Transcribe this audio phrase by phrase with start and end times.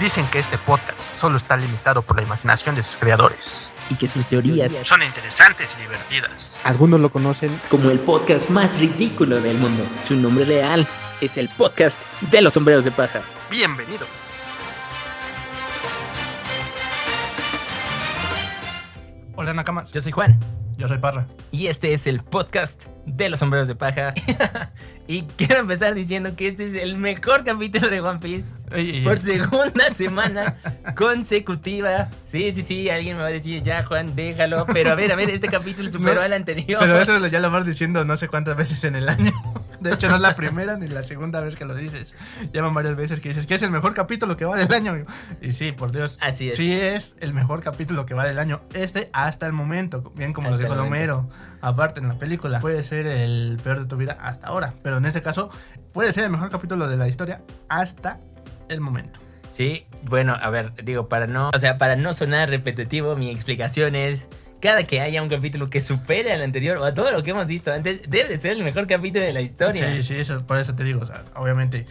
[0.00, 3.72] Dicen que este podcast solo está limitado por la imaginación de sus creadores.
[3.90, 6.60] Y que sus teorías Son interesantes y divertidas.
[6.62, 9.82] Algunos lo conocen como el podcast más ridículo del mundo.
[10.06, 10.86] Su nombre real
[11.20, 12.00] es el podcast
[12.30, 13.22] de los sombreros de paja.
[13.50, 14.08] Bienvenidos.
[19.34, 21.26] Hola Nakamas, Yo soy Juan yo soy Parra.
[21.50, 24.14] y este es el podcast de los sombreros de paja.
[25.08, 29.02] y quiero empezar diciendo que este es el mejor capítulo de One Piece.
[29.02, 30.56] Por segunda semana
[30.96, 32.08] consecutiva.
[32.24, 34.64] Sí, sí, sí, alguien me va a decir, ya Juan, déjalo.
[34.72, 36.78] Pero a ver, a ver, este capítulo superó No, al anterior.
[36.78, 39.32] Pero eso ya lo vas diciendo no sé cuántas veces en el año.
[39.80, 42.14] De hecho, no es la primera ni la segunda vez que lo dices.
[42.52, 45.04] Llaman varias veces que dices que es el mejor capítulo que va del año.
[45.40, 46.18] Y sí, por Dios.
[46.20, 46.56] Así es.
[46.56, 48.60] Sí es el mejor capítulo que va del año.
[48.74, 50.12] Este hasta el momento.
[50.16, 51.28] Bien como lo dijo el Lomero.
[51.60, 52.60] Aparte en la película.
[52.60, 54.74] Puede ser el peor de tu vida hasta ahora.
[54.82, 55.50] Pero en este caso
[55.92, 58.20] puede ser el mejor capítulo de la historia hasta
[58.68, 59.20] el momento.
[59.48, 63.94] Sí, bueno, a ver, digo, para no, o sea, para no sonar repetitivo, mi explicación
[63.94, 64.28] es
[64.60, 67.46] cada que haya un capítulo que supere al anterior o a todo lo que hemos
[67.46, 69.94] visto antes, debe de ser el mejor capítulo de la historia.
[69.94, 71.00] Sí, sí, eso, por eso te digo.
[71.00, 71.86] o sea, obviamente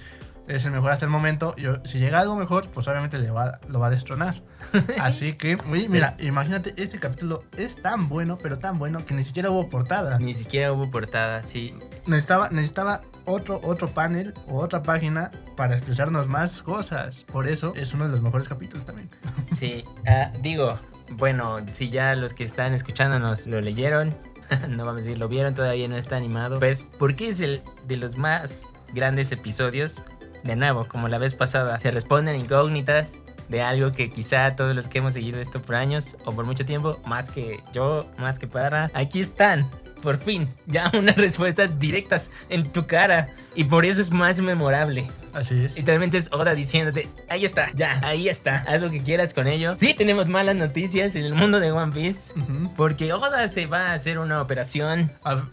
[0.48, 1.56] es el mejor hasta el momento.
[1.58, 4.42] Yo, si llega algo mejor, pues obviamente le va, lo va a destronar.
[5.00, 9.24] Así que, oye, mira, imagínate, este capítulo es tan bueno, pero tan bueno que ni
[9.24, 10.18] siquiera hubo portada.
[10.20, 11.74] Ni siquiera hubo portada, sí.
[12.06, 17.26] Necesitaba, necesitaba otro, otro panel o otra página para expresarnos más cosas.
[17.26, 19.10] Por eso es uno de los mejores capítulos también.
[19.54, 20.80] Sí, ah, digo,
[21.10, 24.16] bueno, si ya los que están escuchándonos lo leyeron,
[24.70, 27.98] no vamos a decir lo vieron, todavía no está animado, pues porque es el de
[27.98, 30.02] los más grandes episodios.
[30.44, 33.18] De nuevo, como la vez pasada, se responden incógnitas
[33.50, 36.66] de algo que quizá todos los que hemos seguido esto por años o por mucho
[36.66, 39.70] tiempo, más que yo, más que para, aquí están.
[40.04, 43.30] Por fin, ya unas respuestas directas en tu cara.
[43.56, 45.10] Y por eso es más memorable.
[45.38, 45.76] Así es.
[45.78, 49.78] Literalmente es Oda diciéndote, ahí está, ya, ahí está, haz lo que quieras con ello.
[49.78, 52.74] Sí tenemos malas noticias en el mundo de One Piece, Ujú.
[52.76, 55.12] porque Oda se va a hacer una operación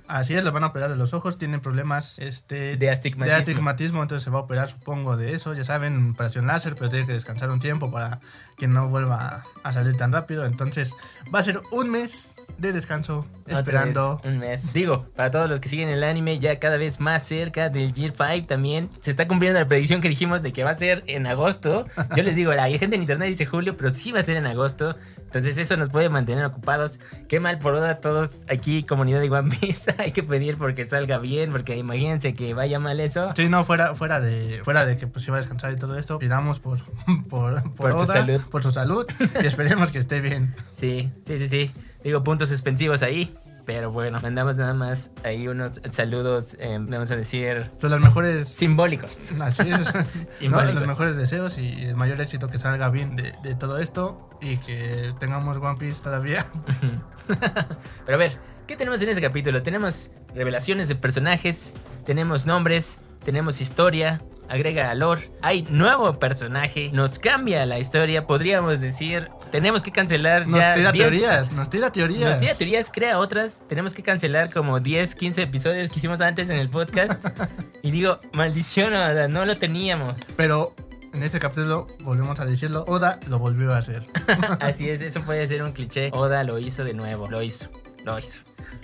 [0.08, 3.34] Así es, le van a operar de los ojos, tienen problemas este, de astigmatismo.
[3.36, 5.53] de astigmatismo, entonces se va a operar, supongo, de eso.
[5.53, 8.20] Ya saben, operación láser, pero tiene que descansar un tiempo para
[8.56, 10.47] que no vuelva a salir tan rápido.
[10.47, 10.94] Entonces
[11.34, 14.20] va a ser un mes de descanso Otra esperando.
[14.22, 14.72] vez un mes.
[14.72, 18.12] Digo, para todos los que siguen el anime, ya cada vez más cerca del Year
[18.16, 18.88] 5 también.
[19.00, 21.84] Se está cumpliendo la predicción que dijimos de que va a ser en agosto.
[22.14, 24.46] Yo les digo, la gente en internet dice julio, pero sí va a ser en
[24.46, 24.94] agosto.
[25.18, 27.00] Entonces eso nos puede mantener ocupados.
[27.28, 31.18] Qué mal por Oda, todos aquí, comunidad de One Piece, hay que pedir porque salga
[31.18, 33.30] bien, porque imagínense que vaya mal eso.
[33.34, 36.20] Sí, no, fuera, fuera de fuera de que pues iba a descansar y todo esto,
[36.20, 36.78] pidamos por,
[37.28, 38.40] por, por, Por su Oda, salud.
[38.48, 39.06] por su salud
[39.42, 40.54] y esperemos que esté bien.
[40.72, 41.70] Sí, sí, sí, sí.
[42.04, 43.34] Digo, puntos suspensivos ahí.
[43.64, 48.47] Pero bueno, mandamos nada más ahí unos saludos, eh, vamos a decir, Pues los mejores
[48.47, 49.32] simbólicos.
[49.41, 49.94] Así es.
[49.94, 50.04] ¿no?
[50.28, 50.75] Simbólicos.
[50.75, 54.58] Los mejores deseos y el mayor éxito que salga bien de, de todo esto y
[54.58, 56.44] que tengamos One Piece todavía.
[58.04, 58.36] Pero a ver,
[58.66, 59.62] ¿qué tenemos en ese capítulo?
[59.62, 67.66] Tenemos revelaciones de personajes, tenemos nombres, tenemos historia, agrega lore, hay nuevo personaje, nos cambia
[67.66, 72.31] la historia, podríamos decir, tenemos que cancelar Nos ya tira 10 teorías, nos tira teorías.
[72.31, 73.65] Nos tira teorías, crea otras.
[73.69, 77.25] Tenemos que cancelar como 10, 15 episodios que hicimos antes en el podcast.
[77.82, 80.16] y digo, maldición, Oda, no lo teníamos.
[80.37, 80.75] Pero
[81.12, 84.05] en este capítulo, volvemos a decirlo, Oda lo volvió a hacer.
[84.61, 86.11] Así es, eso puede ser un cliché.
[86.12, 87.71] Oda lo hizo de nuevo, lo hizo,
[88.05, 88.41] lo hizo.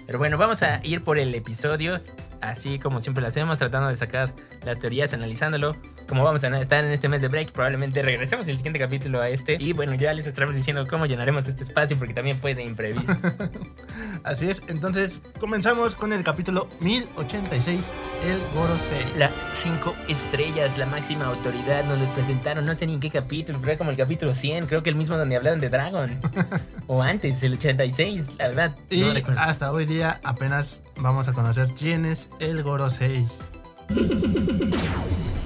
[0.07, 2.01] Pero bueno, vamos a ir por el episodio,
[2.41, 4.33] así como siempre lo hacemos, tratando de sacar
[4.65, 5.77] las teorías, analizándolo.
[6.11, 9.29] Como vamos a estar en este mes de break, probablemente regresemos el siguiente capítulo a
[9.29, 9.57] este.
[9.61, 13.13] Y bueno, ya les estaremos diciendo cómo llenaremos este espacio, porque también fue de imprevisto.
[14.25, 17.95] Así es, entonces comenzamos con el capítulo 1086,
[18.25, 19.07] el Gorosei.
[19.19, 23.61] La 5 estrellas, la máxima autoridad, nos los presentaron, no sé ni en qué capítulo,
[23.61, 26.21] pero era como el capítulo 100, creo que el mismo donde hablaron de Dragon.
[26.89, 28.77] o antes, el 86, la verdad.
[28.91, 29.41] Y no recuerdo.
[29.43, 33.29] hasta hoy día apenas vamos a conocer quién es el Gorosei.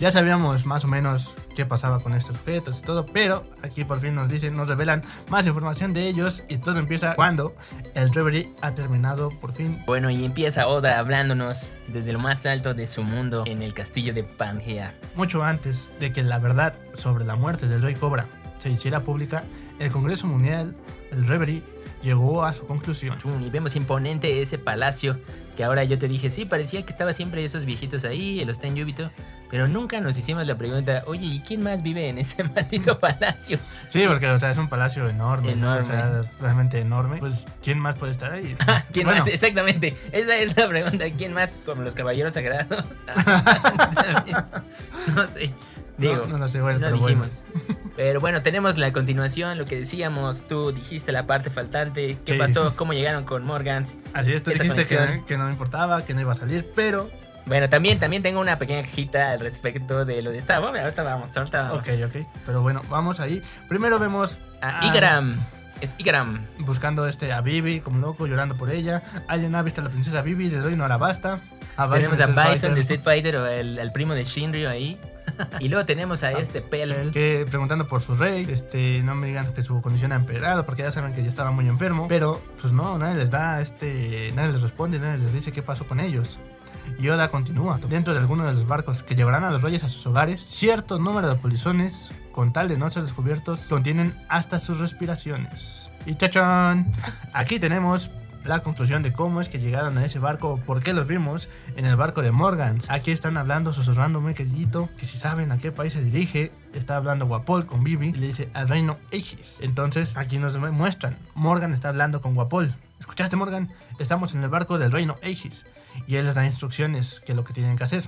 [0.00, 4.00] Ya sabíamos más o menos qué pasaba con estos objetos y todo, pero aquí por
[4.00, 7.54] fin nos dicen, nos revelan más información de ellos y todo empieza cuando
[7.94, 9.82] el Reverie ha terminado por fin.
[9.86, 14.12] Bueno, y empieza Oda hablándonos desde lo más alto de su mundo en el castillo
[14.14, 14.94] de Pangea.
[15.14, 18.26] Mucho antes de que la verdad sobre la muerte del Rey Cobra
[18.58, 19.44] se hiciera pública,
[19.78, 20.74] el Congreso Mundial,
[21.12, 21.62] el Reverie,
[22.04, 23.16] llegó a su conclusión.
[23.42, 25.18] Y vemos imponente ese palacio
[25.56, 28.76] que ahora yo te dije, sí, parecía que estaba siempre esos viejitos ahí, el en
[28.76, 29.10] Yúbito,
[29.50, 33.58] pero nunca nos hicimos la pregunta, oye, ¿y quién más vive en ese maldito palacio?
[33.88, 35.76] Sí, porque o sea, es un palacio enorme, ¿no?
[35.76, 35.82] Enorme.
[35.82, 37.18] o sea, realmente enorme.
[37.18, 38.56] Pues, ¿quién más puede estar ahí?
[38.92, 39.28] ¿Quién Bueno, más?
[39.28, 41.58] Exactamente, esa es la pregunta, ¿quién más?
[41.64, 42.84] Como los caballeros sagrados.
[45.14, 45.52] no sé,
[45.98, 47.24] digo, No, no lo sé, bueno, no pero bueno.
[47.24, 47.44] dijimos.
[47.96, 52.38] Pero bueno, tenemos la continuación, lo que decíamos, tú dijiste la parte faltante, qué Sí.
[52.38, 53.98] pasó, cómo llegaron con Morgans.
[54.12, 57.10] Así es, tú dijiste que, que no importaba, que no iba a salir, pero.
[57.46, 60.58] Bueno, también, también tengo una pequeña quejita al respecto de lo de esta.
[60.60, 61.78] Bueno, ahorita vamos, ahorita vamos.
[61.78, 62.26] Ok, ok.
[62.46, 63.42] Pero bueno, vamos ahí.
[63.68, 65.38] Primero vemos A a- Igram.
[65.80, 66.40] Es Igram.
[66.60, 69.02] buscando este a Bibi como loco, llorando por ella.
[69.28, 71.40] Alguien ha visto a la princesa Bibi del reino Arabasta.
[71.76, 74.98] A Tenemos a Bison de Street Fighter o el, el primo de Shinryu ahí.
[75.60, 77.10] Y luego tenemos a este Pel.
[77.12, 80.82] que preguntando por su rey, este, no me digan que su condición ha empeorado porque
[80.82, 84.52] ya saben que ya estaba muy enfermo, pero pues no, nadie les da este, nadie
[84.52, 86.38] les responde, nadie les dice qué pasó con ellos.
[86.98, 87.80] Y ahora continúa.
[87.88, 90.98] Dentro de alguno de los barcos que llevarán a los reyes a sus hogares, cierto
[90.98, 95.92] número de polizones, con tal de no ser descubiertos, contienen hasta sus respiraciones.
[96.06, 96.86] Y chachón,
[97.32, 98.10] aquí tenemos
[98.44, 101.86] la conclusión de cómo es que llegaron a ese barco, por qué los vimos en
[101.86, 102.86] el barco de Morgans.
[102.90, 106.96] Aquí están hablando, susurrando muy querido, que si saben a qué país se dirige, está
[106.96, 109.58] hablando Guapol con Vivi y le dice al reino Aegis.
[109.60, 112.74] Entonces aquí nos muestran, Morgan está hablando con Guapol.
[113.00, 113.70] ¿Escuchaste Morgan?
[113.98, 115.66] Estamos en el barco del reino Aegis
[116.06, 118.04] y él les da instrucciones que lo que tienen que hacer.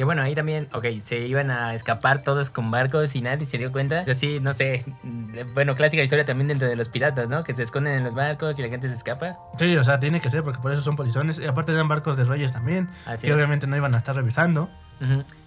[0.00, 3.58] Que bueno, ahí también, ok, se iban a escapar todos con barcos y nadie se
[3.58, 4.02] dio cuenta.
[4.10, 7.44] Así, no sé, mm, bueno, clásica historia también dentro de los piratas, ¿no?
[7.44, 9.36] Que se esconden en los barcos y la gente se escapa.
[9.58, 11.38] Sí, o sea, tiene que ser porque por eso son polizones.
[11.38, 13.36] Y aparte eran barcos de reyes también, Así que es.
[13.36, 14.70] obviamente no iban a estar revisando.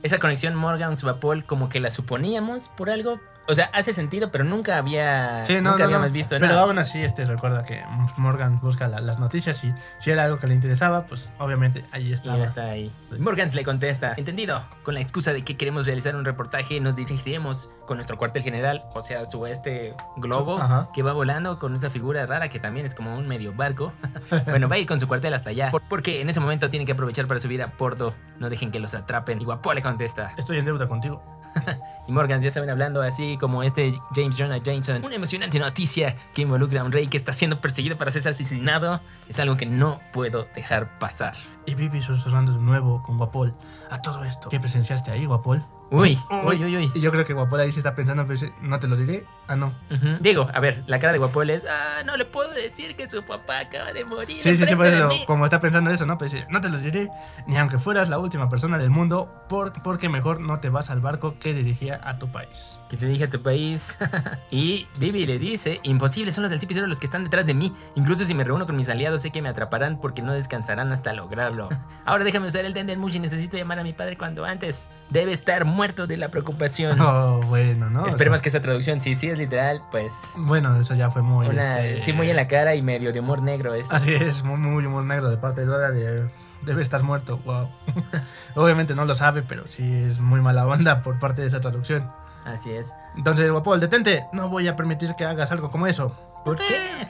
[0.03, 3.19] Esa conexión Morgan-Subapol como que la suponíamos por algo.
[3.45, 5.43] O sea, hace sentido, pero nunca había...
[5.45, 6.13] Sí, no, nunca no, habíamos no.
[6.13, 6.61] visto Pero nada.
[6.61, 7.81] aún así, este recuerda que
[8.17, 12.13] Morgan busca la- las noticias y si era algo que le interesaba, pues obviamente ahí
[12.13, 12.37] estaba.
[12.37, 12.89] ya está ahí.
[13.19, 17.69] Morgans le contesta, entendido, con la excusa de que queremos realizar un reportaje, nos dirigiremos
[17.85, 20.87] con nuestro cuartel general, o sea, su este globo Ajá.
[20.93, 23.91] que va volando con esa figura rara que también es como un medio barco.
[24.45, 26.85] bueno, va a ir con su cuartel hasta allá, por- porque en ese momento tiene
[26.85, 29.41] que aprovechar para subir a Porto, no dejen que los atrapen.
[29.41, 30.31] Y Guapo le contesta.
[30.37, 31.21] Estoy en deuda contigo.
[32.05, 35.05] Y Morgan ya saben hablando así como este James Jonah Jameson.
[35.05, 39.00] Una emocionante noticia que involucra a un rey que está siendo perseguido para ser asesinado.
[39.29, 41.33] Es algo que no puedo dejar pasar.
[41.65, 43.53] Y Vivi susurrando de nuevo con Guapol.
[43.89, 44.50] A todo esto.
[44.50, 45.63] ¿Qué presenciaste ahí, Guapol?
[45.91, 46.91] Uy, uy, uy, uy.
[46.94, 49.25] Y yo creo que Guapol ahí se está pensando, pero no te lo diré.
[49.47, 49.73] Ah, no.
[50.21, 53.23] Digo, a ver, la cara de Guapol es, ah, no le puedo decir que su
[53.23, 54.41] papá acaba de morir.
[54.41, 55.23] Sí, sí, sí, por eso, mí".
[55.27, 56.17] como está pensando eso, ¿no?
[56.17, 57.09] Pues no te lo diré,
[57.47, 61.01] ni aunque fueras la última persona del mundo, por- porque mejor no te vas al
[61.01, 62.77] barco que dirigía a tu país.
[62.89, 63.97] Que se dirige a tu país.
[64.49, 67.73] y Vivi le dice, imposible, son los del CP0 los que están detrás de mí.
[67.95, 71.11] Incluso si me reúno con mis aliados, sé que me atraparán porque no descansarán hasta
[71.13, 71.69] lograrlo.
[72.05, 74.87] Ahora déjame usar el Tenden Mushi, necesito llamar a mi padre cuando antes.
[75.09, 76.97] Debe estar muerto de la preocupación.
[77.05, 78.03] Oh, bueno, ¿no?
[78.03, 80.33] O Esperemos sea, que esa traducción, si sí es literal, pues...
[80.38, 81.47] Bueno, eso ya fue muy.
[81.47, 83.91] Una, este, Sí, muy en la cara y medio de humor negro es.
[83.91, 86.30] Así es, muy, muy humor negro de parte de Dora de.
[86.62, 87.69] Debe estar muerto, wow.
[88.56, 92.09] Obviamente no lo sabe, pero sí es muy mala onda por parte de esa traducción.
[92.45, 92.94] Así es.
[93.18, 96.15] Entonces, Guapol, detente, no voy a permitir que hagas algo como eso.
[96.45, 97.09] ¿Por qué?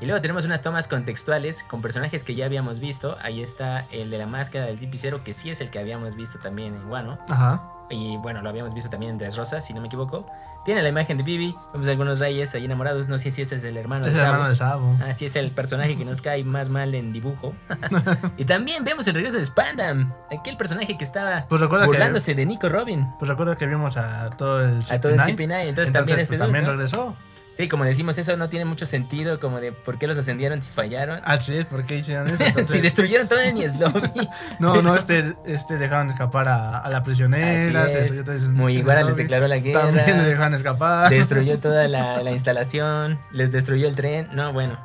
[0.00, 3.16] Y luego tenemos unas tomas contextuales con personajes que ya habíamos visto.
[3.22, 6.38] Ahí está el de la máscara del CP0, que sí es el que habíamos visto
[6.40, 7.18] también en Wano.
[7.28, 7.62] Ajá.
[7.90, 10.26] Y bueno, lo habíamos visto también en Tres Rosas, si no me equivoco.
[10.64, 11.54] Tiene la imagen de Vivi.
[11.72, 13.06] Vemos algunos reyes ahí enamorados.
[13.08, 14.32] No sé si ese es el hermano Es de el Sabo.
[14.34, 14.98] hermano de Sabo.
[15.06, 17.54] Así es el personaje que nos cae más mal en dibujo.
[18.38, 20.12] y también vemos el regreso de Spandam.
[20.36, 23.06] Aquel personaje que estaba Pues que- burlándose de Nico Robin.
[23.18, 26.36] Pues recuerda que vimos a todo el A todo el CP9, CP9, entonces también este
[26.36, 26.70] pues, también ¿no?
[26.72, 27.16] regresó.
[27.56, 29.38] Sí, como decimos, eso no tiene mucho sentido.
[29.38, 31.20] Como de por qué los ascendieron si fallaron.
[31.24, 32.42] Así es, ¿por qué hicieron eso?
[32.46, 34.00] Entonces- si destruyeron todo en Yeslomi.
[34.58, 37.52] No, no, este, este dejaron escapar a, a la prisionera.
[37.86, 38.24] Es.
[38.24, 39.22] todo Mugiwara ese les lobby.
[39.22, 39.80] declaró la guerra.
[39.82, 41.10] También le dejaron escapar.
[41.10, 44.28] destruyó toda la, la instalación, les destruyó el tren.
[44.32, 44.76] No, bueno.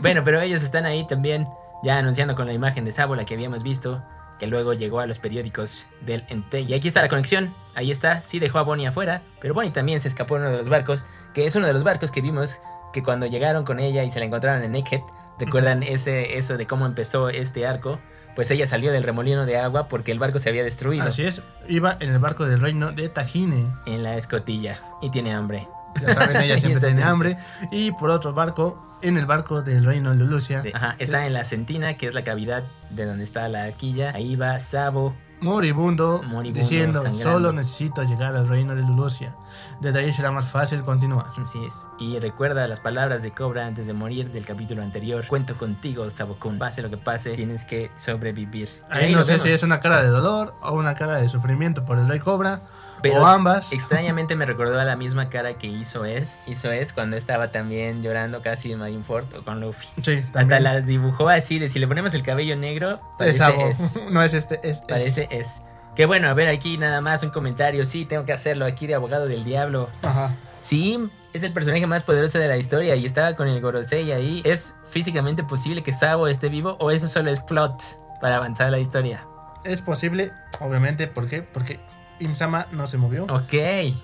[0.00, 1.48] bueno, pero ellos están ahí también,
[1.82, 4.02] ya anunciando con la imagen de Sabo, la que habíamos visto,
[4.40, 6.64] que luego llegó a los periódicos del Entei.
[6.64, 10.00] Y aquí está la conexión, ahí está, sí dejó a Bonnie afuera, pero Bonnie también
[10.00, 11.04] se escapó en uno de los barcos,
[11.34, 12.56] que es uno de los barcos que vimos
[12.92, 15.00] que cuando llegaron con ella y se la encontraron en Naked,
[15.38, 18.00] recuerdan ese, eso de cómo empezó este arco.
[18.34, 21.42] Pues ella salió del remolino de agua porque el barco se había destruido Así es,
[21.68, 23.66] iba en el barco del reino de Tajine.
[23.86, 25.68] en la escotilla y tiene hambre.
[26.00, 27.36] Ya saben, ella siempre tiene hambre.
[27.70, 30.62] Y por otro barco, en el barco del reino Lulucia.
[30.62, 34.12] De- Ajá, está en la centina, que es la cavidad de donde está la quilla.
[34.14, 37.32] Ahí va Sabo moribundo, Moribundo, diciendo, sangrando.
[37.32, 39.34] solo necesito llegar al reino de Lulucia.
[39.80, 41.26] Desde ahí será más fácil continuar.
[41.40, 41.88] Así es.
[41.98, 45.26] Y recuerda las palabras de Cobra antes de morir del capítulo anterior.
[45.26, 46.58] Cuento contigo, Sabokun.
[46.58, 48.68] Pase lo que pase, tienes que sobrevivir.
[48.90, 49.58] Y Ahí no sé si vemos.
[49.60, 52.60] es una cara de dolor o una cara de sufrimiento por el rey cobra
[53.02, 53.72] Pero o ambas.
[53.72, 56.46] Extrañamente me recordó a la misma cara que hizo Es.
[56.48, 59.88] Hizo Es cuando estaba también llorando casi en Marineford o con Luffy.
[60.02, 63.66] Sí, Hasta las dibujó así, de si le ponemos el cabello negro, Es parece Sabo.
[63.66, 64.02] Es.
[64.10, 64.80] No es este, es, es.
[64.88, 65.62] Parece Es.
[65.94, 67.84] Que bueno, a ver aquí nada más un comentario.
[67.84, 69.88] Sí, tengo que hacerlo aquí de abogado del diablo.
[70.02, 70.30] Ajá.
[70.62, 74.42] Sí, es el personaje más poderoso de la historia y estaba con el Gorosei ahí.
[74.44, 77.74] ¿Es físicamente posible que Sabo esté vivo o eso solo es plot
[78.20, 79.26] para avanzar la historia?
[79.64, 81.42] Es posible, obviamente, ¿por qué?
[81.42, 81.80] Porque
[82.20, 83.24] Imsama no se movió.
[83.24, 83.54] Ok.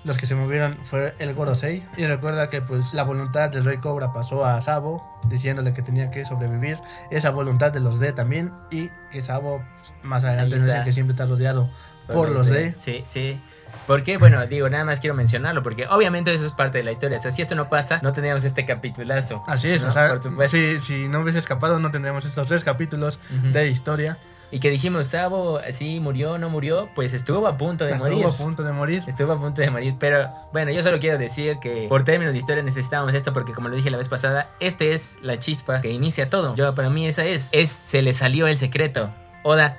[0.04, 1.82] Los que se movieron fue el Gorosei.
[1.96, 6.10] Y recuerda que pues la voluntad del Rey Cobra pasó a Sabo, diciéndole que tenía
[6.10, 6.78] que sobrevivir.
[7.10, 8.52] Esa voluntad de los D también.
[8.70, 11.70] Y que Sabo pues, más adelante el que siempre está rodeado
[12.12, 12.74] por, los D.
[12.78, 13.40] Sí, sí.
[13.86, 17.18] Porque, bueno, digo, nada más quiero mencionarlo, porque obviamente eso es parte de la historia.
[17.18, 19.44] O sea, si esto no pasa, no tendríamos este capitulazo.
[19.46, 19.90] Así es, ¿no?
[19.90, 20.56] o sea, Por supuesto.
[20.56, 23.52] si, si no hubiese escapado no tendríamos estos tres capítulos Ujú.
[23.52, 24.18] de historia.
[24.50, 28.26] Y que dijimos, Sabo, sí, murió, no murió, pues estuvo a punto de Estuvo morir.
[28.26, 29.02] a punto de morir.
[29.06, 32.38] Estuvo a punto de morir, pero bueno, yo solo quiero decir que por términos de
[32.38, 35.90] historia necesitábamos esto porque como lo dije la vez pasada, este es la chispa que
[35.90, 36.54] inicia todo.
[36.54, 39.10] Yo para mí esa es, es se le salió el secreto.
[39.42, 39.76] Oda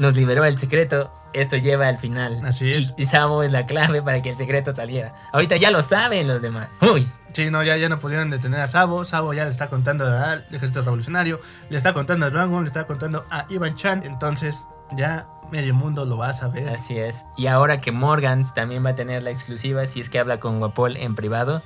[0.00, 2.40] nos liberó el secreto, esto lleva al final.
[2.44, 2.94] Así es.
[2.96, 5.14] Y, y es la clave para que el secreto saliera.
[5.32, 6.78] Ahorita ya lo saben los demás.
[6.80, 9.04] Uy, Sí, no, ya, ya no pudieron detener a Sabo.
[9.04, 12.86] Sabo ya le está contando al ejército revolucionario, le está contando a Dragon, le está
[12.86, 14.02] contando a Ivan Chan.
[14.04, 14.66] Entonces,
[14.96, 16.68] ya medio mundo lo va a saber.
[16.70, 17.26] así es.
[17.36, 20.58] Y ahora que Morgans también va a tener la exclusiva si es que habla con
[20.58, 21.62] Guapol en privado.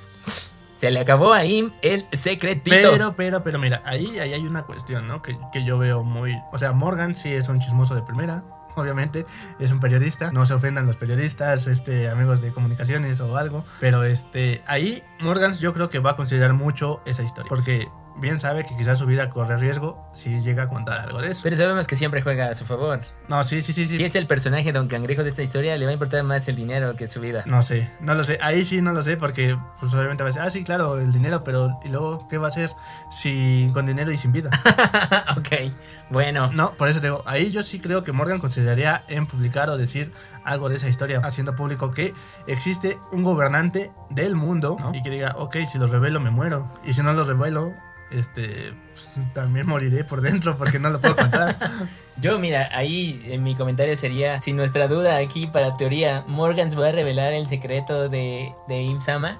[0.75, 2.91] Se le acabó ahí el secretito.
[2.91, 5.21] Pero, pero, pero mira, ahí, ahí hay una cuestión, ¿no?
[5.21, 6.35] Que, que yo veo muy...
[6.51, 8.43] O sea, Morgan sí es un chismoso de primera,
[8.75, 9.25] obviamente,
[9.59, 14.03] es un periodista, no se ofendan los periodistas, este, amigos de comunicaciones o algo, pero
[14.03, 18.65] este, ahí Morgan yo creo que va a considerar mucho esa historia, porque bien sabe
[18.65, 21.41] que quizás su vida corre riesgo si llega a contar algo de eso.
[21.43, 23.01] Pero sabemos que siempre juega a su favor.
[23.27, 23.97] No, sí, sí, sí, sí.
[23.97, 26.55] Si es el personaje Don Cangrejo de esta historia, le va a importar más el
[26.55, 27.43] dinero que su vida.
[27.45, 28.37] No sé, no lo sé.
[28.41, 31.11] Ahí sí no lo sé porque pues obviamente va a decir, ah, sí, claro, el
[31.11, 32.69] dinero, pero ¿y luego qué va a hacer
[33.11, 34.49] si con dinero y sin vida?
[35.37, 35.71] ok,
[36.09, 36.51] bueno.
[36.51, 39.77] No, por eso te digo, ahí yo sí creo que Morgan consideraría en publicar o
[39.77, 40.11] decir
[40.43, 42.13] algo de esa historia, haciendo público que
[42.47, 44.93] existe un gobernante del mundo ¿no?
[44.93, 46.69] y que diga, ok, si lo revelo me muero.
[46.83, 47.73] Y si no lo revelo,
[48.15, 51.57] este, pues, también moriré por dentro porque no lo puedo contar.
[52.17, 56.87] Yo, mira, ahí en mi comentario sería: si nuestra duda aquí para teoría, Morgans va
[56.87, 59.37] a revelar el secreto de, de Imsama.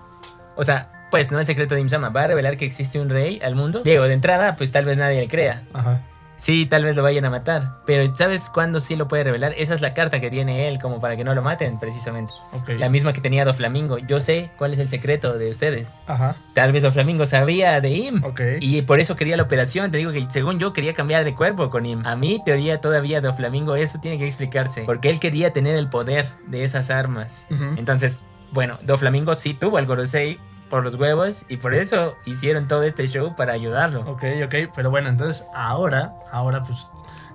[0.55, 3.39] O sea, pues no el secreto de Imsama, va a revelar que existe un rey
[3.43, 3.81] al mundo.
[3.83, 5.63] Digo, de entrada, pues tal vez nadie le crea.
[5.73, 6.01] Ajá.
[6.37, 7.77] Sí, tal vez lo vayan a matar.
[7.85, 9.53] Pero ¿sabes cuándo sí lo puede revelar?
[9.57, 12.31] Esa es la carta que tiene él, como para que no lo maten, precisamente.
[12.51, 12.69] Ok.
[12.77, 13.97] La misma que tenía Doflamingo.
[13.97, 16.01] Yo sé cuál es el secreto de ustedes.
[16.07, 16.35] Ajá.
[16.53, 18.23] Tal vez Doflamingo sabía de Im.
[18.23, 18.41] Ok.
[18.59, 19.91] Y por eso quería la operación.
[19.91, 22.05] Te digo que según yo quería cambiar de cuerpo con Im.
[22.05, 24.83] A mi teoría todavía Doflamingo eso tiene que explicarse.
[24.85, 27.47] Porque él quería tener el poder de esas armas.
[27.77, 31.45] Entonces, bueno, Doflamingo sí tuvo al Gorosei por los huevos.
[31.49, 34.01] Y por eso hicieron todo este show para ayudarlo.
[34.01, 36.87] Ok, ok, pero bueno, entonces ahora, ahora pues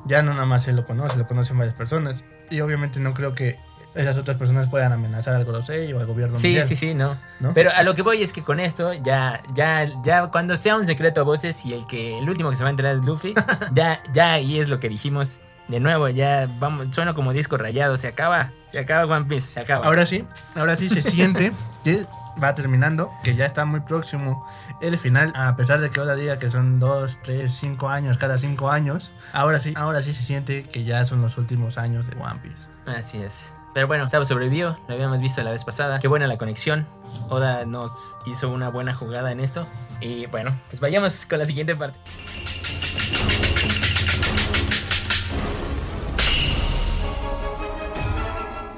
[0.05, 2.25] ya no nada más se lo conoce, lo conocen varias personas.
[2.51, 3.59] Y obviamente no creo que
[3.95, 6.67] esas otras personas puedan amenazar al Gorosei o al gobierno Sí, mundial.
[6.67, 7.17] sí, sí, no.
[7.41, 7.53] ¿No?
[7.55, 10.87] Pero a lo que voy es que con esto, ya, ya, ya, cuando sea un
[10.87, 13.35] secreto a voces y el que, el último que se va a enterar es Luffy,
[13.73, 15.41] ya, ya ahí es lo que dijimos.
[15.67, 19.61] De nuevo, ya vamos, suena como disco rayado, se acaba, se acaba One Piece, se
[19.61, 19.87] acaba.
[19.87, 20.25] Ahora sí,
[20.57, 21.53] ahora sí se siente
[21.85, 22.05] que
[22.43, 24.45] va terminando, que ya está muy próximo
[24.81, 28.39] el final, a pesar de que ahora diga que son 2, 3, 5 años, cada
[28.39, 32.17] 5 años, ahora sí, ahora sí se siente que ya son los últimos años de
[32.21, 32.69] One Piece.
[32.87, 33.53] Así es.
[33.73, 36.01] Pero bueno, Sabo sobrevivió, lo habíamos visto la vez pasada.
[36.01, 36.87] Qué buena la conexión.
[37.29, 39.67] Oda nos hizo una buena jugada en esto.
[40.01, 41.99] Y bueno, pues vayamos con la siguiente parte.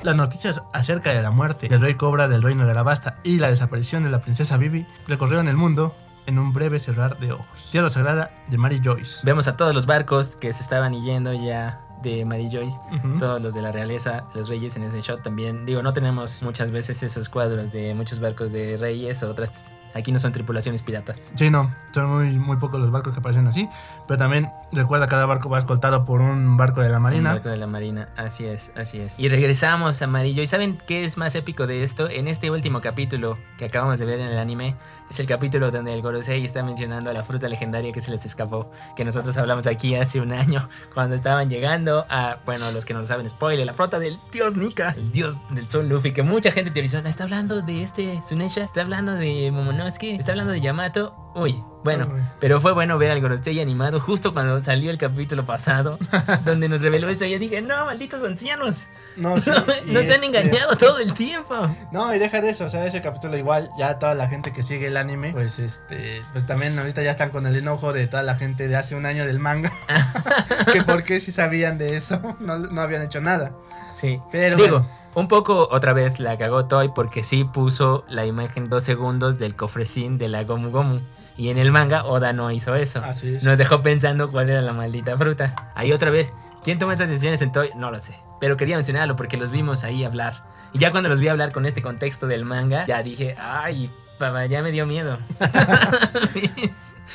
[0.02, 3.50] Las noticias acerca de la muerte del rey Cobra del reino de Alabasta y la
[3.50, 5.94] desaparición de la princesa Vivi recorrieron el mundo
[6.26, 7.68] en un breve cerrar de ojos.
[7.71, 9.21] Tierra Sagrada de Mary Joyce.
[9.25, 12.78] Vemos a todos los barcos que se estaban yendo ya de Mary Joyce.
[13.21, 15.66] Todos los de la realeza, los reyes en ese shot también.
[15.66, 20.12] Digo, no tenemos muchas veces esos cuadros de muchos barcos de reyes o otras Aquí
[20.12, 21.32] no son tripulaciones piratas.
[21.34, 23.68] Sí, no, son muy, muy pocos los barcos que aparecen así.
[24.08, 27.32] Pero también recuerda cada barco va escoltado por un barco de la Un marina.
[27.32, 29.18] barco de la marina, así es, así es.
[29.20, 30.42] Y regresamos a Amarillo.
[30.42, 32.08] ¿Y saben qué es más épico de esto?
[32.08, 34.75] En este último capítulo que acabamos de ver en el anime,
[35.11, 38.25] es el capítulo donde el Gorosei está mencionando a la fruta legendaria que se les
[38.25, 42.94] escapó, que nosotros hablamos aquí hace un año, cuando estaban llegando a, bueno, los que
[42.94, 46.22] no lo saben, spoiler, la fruta del dios Nika, el dios del sol Luffy, que
[46.22, 48.64] mucha gente teorizó, "¿No ¿está hablando de este Sunesha?
[48.64, 49.81] ¿Está hablando de Momonosuke?
[50.18, 51.14] ¿Está hablando de Yamato?
[51.34, 52.20] Uy, bueno, Uy.
[52.40, 55.98] pero fue bueno ver al Gorosei animado justo cuando salió el capítulo pasado,
[56.44, 57.24] donde nos reveló esto.
[57.24, 58.90] Y yo dije, no, malditos ancianos.
[59.16, 61.54] No, sí, nos han este- engañado todo el tiempo.
[61.90, 64.62] No, y deja de eso, o sea, ese capítulo igual, ya toda la gente que
[64.62, 68.22] sigue el anime, pues este, pues también ahorita ya están con el enojo de toda
[68.22, 69.72] la gente de hace un año del manga.
[70.72, 73.52] que por qué si sabían de eso, no, no habían hecho nada.
[73.94, 74.20] Sí.
[74.30, 74.88] Pero Digo, bueno.
[75.14, 79.56] un poco otra vez la cagó Toy porque sí puso la imagen dos segundos del
[79.56, 81.00] cofrecín de la Gomu Gomu.
[81.36, 83.00] Y en el manga Oda no hizo eso.
[83.04, 83.44] Así es.
[83.44, 85.54] Nos dejó pensando cuál era la maldita fruta.
[85.74, 87.70] Ahí otra vez, ¿quién toma esas decisiones en Toy?
[87.74, 88.16] No lo sé.
[88.40, 90.34] Pero quería mencionarlo porque los vimos ahí hablar.
[90.72, 94.46] Y ya cuando los vi hablar con este contexto del manga, ya dije, ay, papá,
[94.46, 95.18] ya me dio miedo.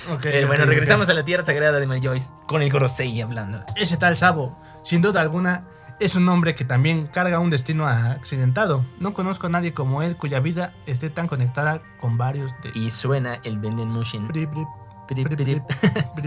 [0.09, 3.19] Ok, Pero bueno, ok, regresamos a la tierra sagrada de Mary Joyce con el Gorosei
[3.21, 3.63] hablando.
[3.75, 5.63] Ese tal Sabo, sin duda alguna,
[5.99, 8.85] es un hombre que también carga un destino accidentado.
[8.99, 12.71] No conozco a nadie como él cuya vida esté tan conectada con varios de...
[12.75, 14.27] Y suena el Benden Mushin.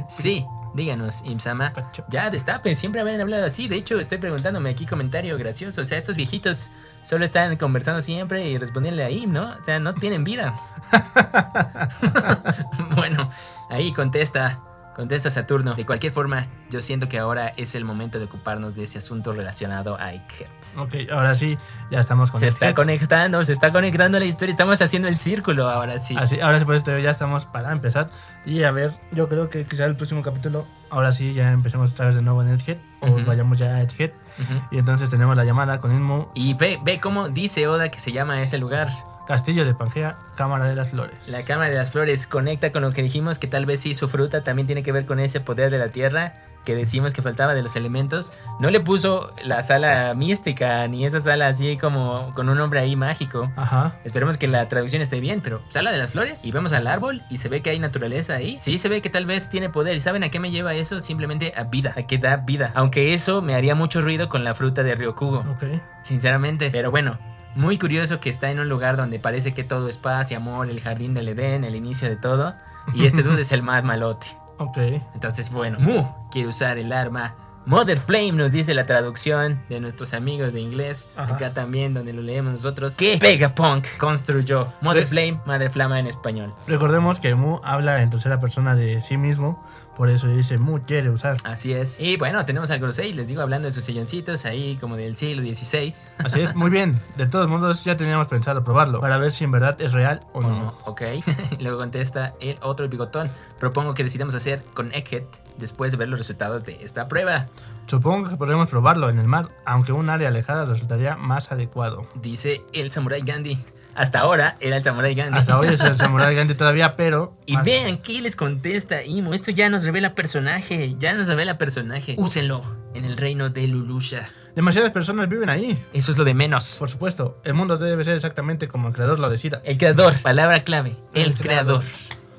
[0.09, 1.75] Sí, díganos, Imsama.
[2.09, 3.69] Ya destapen, siempre habían hablado así.
[3.69, 5.83] De hecho, estoy preguntándome aquí comentario gracioso.
[5.83, 6.71] O sea, estos viejitos
[7.03, 9.50] solo están conversando siempre y respondiéndole a Im, ¿no?
[9.50, 10.55] O sea, no tienen vida.
[12.97, 13.31] bueno,
[13.69, 14.59] ahí contesta.
[15.00, 15.76] Contesta Saturno.
[15.76, 19.33] De cualquier forma, yo siento que ahora es el momento de ocuparnos de ese asunto
[19.33, 20.50] relacionado a Egghead.
[20.76, 21.57] Ok, ahora sí,
[21.90, 24.52] ya estamos con Se está conectando, se está conectando la historia.
[24.52, 26.16] Estamos haciendo el círculo ahora sí.
[26.19, 28.11] Así, ahora sí, pues este, ya estamos para empezar.
[28.45, 32.04] Y a ver, yo creo que quizá el próximo capítulo, ahora sí ya empecemos otra
[32.09, 32.76] vez de nuevo en el head.
[33.00, 33.25] O Ujú.
[33.25, 34.11] vayamos ya a Head.
[34.11, 34.66] Ujú.
[34.71, 36.26] Y entonces tenemos la llamada con Inmu.
[36.35, 38.88] Y ve, ve cómo dice Oda que se llama ese lugar.
[39.31, 41.29] Castillo de Pangea, Cámara de las Flores.
[41.29, 44.09] La Cámara de las Flores conecta con lo que dijimos que tal vez sí su
[44.09, 46.35] fruta también tiene que ver con ese poder de la tierra
[46.65, 48.33] que decimos que faltaba de los elementos.
[48.59, 52.97] No le puso la sala mística ni esa sala así como con un nombre ahí
[52.97, 53.51] mágico.
[53.57, 53.95] Ajá.
[54.05, 57.23] Esperemos que la traducción esté bien, pero sala de las flores y vemos al árbol
[57.31, 58.59] y se ve que hay naturaleza ahí.
[58.59, 59.97] Sí, se ve que tal vez tiene poder.
[59.97, 60.99] ¿Y saben a qué me lleva eso?
[61.01, 62.73] Simplemente a vida, a que da vida.
[62.75, 65.65] Aunque eso me haría mucho ruido con la fruta de Ryokugo Ok.
[66.03, 66.69] sinceramente.
[66.73, 67.17] Pero bueno,
[67.54, 70.71] muy curioso que está en un lugar donde parece que todo es paz y amor,
[70.71, 72.54] el jardín del Edén, el inicio de todo.
[72.95, 74.26] Y este dude es el más malote.
[74.59, 74.78] Ok.
[75.14, 77.35] Entonces, bueno, Mu quiere usar el arma.
[77.66, 81.11] Mother Flame nos dice la traducción de nuestros amigos de inglés.
[81.14, 81.35] Ajá.
[81.35, 82.97] Acá también, donde lo leemos nosotros.
[82.97, 84.66] Que Vegapunk construyó.
[84.81, 86.53] Mother Re- Flame, Madre Flama en español.
[86.66, 89.62] Recordemos que Mu habla en tercera persona de sí mismo.
[90.01, 91.37] Por eso dice Mu quiere usar.
[91.45, 92.01] Así es.
[92.01, 95.43] Y bueno, tenemos al Gorosei, les digo, hablando de sus silloncitos ahí como del siglo
[95.43, 95.93] XVI.
[96.25, 96.99] Así es, muy bien.
[97.19, 99.03] De todos modos, ya teníamos pensado probarlo.
[99.03, 100.49] Para ver si en verdad es real o ¿O no.
[100.49, 100.79] no?
[100.87, 101.03] Ok.
[101.61, 103.29] Luego contesta el otro bigotón.
[103.59, 105.25] Propongo que decidamos hacer con Egghead
[105.59, 107.45] después de ver los resultados de esta prueba.
[107.85, 112.07] Supongo que podremos probarlo en el mar, aunque un área alejada resultaría más adecuado.
[112.15, 113.59] Dice el Samurai Gandhi.
[114.01, 115.39] Hasta ahora era el Samurai Gandhi.
[115.39, 117.37] Hasta hoy es el Samurai Gandhi todavía, pero.
[117.45, 119.35] Y vean qué les contesta Imo.
[119.35, 120.95] Esto ya nos revela personaje.
[120.99, 122.15] Ya nos revela personaje.
[122.17, 122.63] Úsenlo
[122.95, 124.27] en el reino de Lulusha.
[124.57, 125.79] Demasiadas personas viven ahí.
[125.93, 126.77] Eso es lo de menos.
[126.79, 129.61] Por supuesto, el mundo debe ser exactamente como el creador lo decida.
[129.65, 131.81] El creador, palabra clave, el, El creador.
[131.81, 131.85] creador.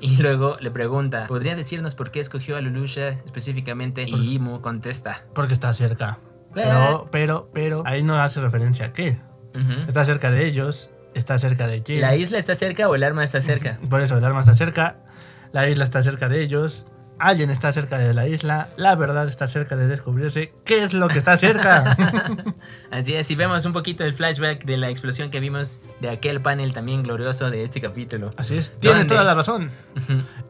[0.00, 4.02] Y luego le pregunta, ¿podría decirnos por qué escogió a Lulusha específicamente?
[4.08, 5.22] Y Imo contesta.
[5.32, 6.18] Porque está cerca.
[6.52, 9.16] Pero, pero, pero, ahí no hace referencia a qué.
[9.86, 12.00] Está cerca de ellos, está cerca de quién.
[12.00, 13.78] ¿La isla está cerca o el arma está cerca?
[13.88, 14.96] Por eso el arma está cerca,
[15.52, 16.86] la isla está cerca de ellos,
[17.18, 21.08] alguien está cerca de la isla, la verdad está cerca de descubrirse qué es lo
[21.08, 21.96] que está cerca.
[22.90, 26.40] Así es, y vemos un poquito el flashback de la explosión que vimos de aquel
[26.40, 28.30] panel también glorioso de este capítulo.
[28.36, 29.14] Así es, tiene ¿Dónde?
[29.14, 29.70] toda la razón.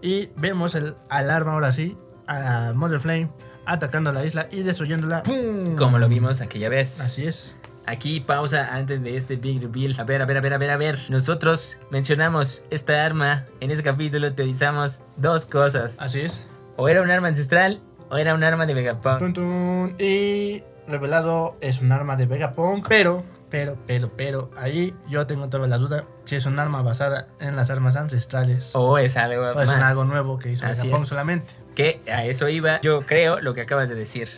[0.01, 1.97] Y vemos el alarma ahora sí,
[2.27, 3.29] a Mother Flame
[3.65, 5.23] atacando la isla y destruyéndola.
[5.23, 5.77] ¡Pum!
[5.77, 7.01] Como lo vimos aquella vez.
[7.01, 7.55] Así es.
[7.87, 9.95] Aquí pausa antes de este big reveal.
[9.99, 10.99] A ver, a ver, a ver, a ver, a ver.
[11.09, 13.45] Nosotros mencionamos esta arma.
[13.61, 16.01] En ese capítulo teorizamos dos cosas.
[16.01, 16.45] Así es.
[16.77, 19.19] O era un arma ancestral o era un arma de Vegapunk.
[19.19, 19.97] Tun, tun.
[19.99, 22.87] Y revelado es un arma de Vegapunk.
[22.89, 27.27] Pero, pero, pero, pero, ahí yo tengo toda la duda si es un arma basada
[27.41, 28.71] en las armas ancestrales.
[28.75, 29.83] O es algo o es más.
[29.83, 31.09] algo nuevo que hizo Así Vegapunk es.
[31.09, 31.55] solamente.
[31.75, 32.81] Que a eso iba.
[32.81, 34.29] Yo creo lo que acabas de decir.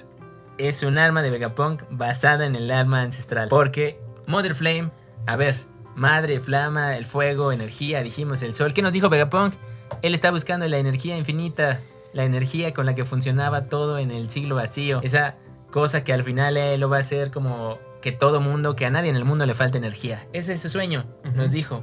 [0.59, 3.49] Es un arma de Vegapunk basada en el arma ancestral.
[3.49, 4.91] Porque Mother Flame,
[5.27, 5.57] a ver,
[5.97, 8.73] madre, flama, el fuego, energía, dijimos el sol.
[8.73, 9.55] ¿Qué nos dijo Vegapunk?
[10.03, 11.81] Él está buscando la energía infinita,
[12.13, 15.01] la energía con la que funcionaba todo en el siglo vacío.
[15.03, 15.35] Esa
[15.71, 18.91] cosa que al final él lo va a hacer como que todo mundo, que a
[18.91, 20.25] nadie en el mundo le falta energía.
[20.33, 21.83] Ese es su sueño, nos dijo.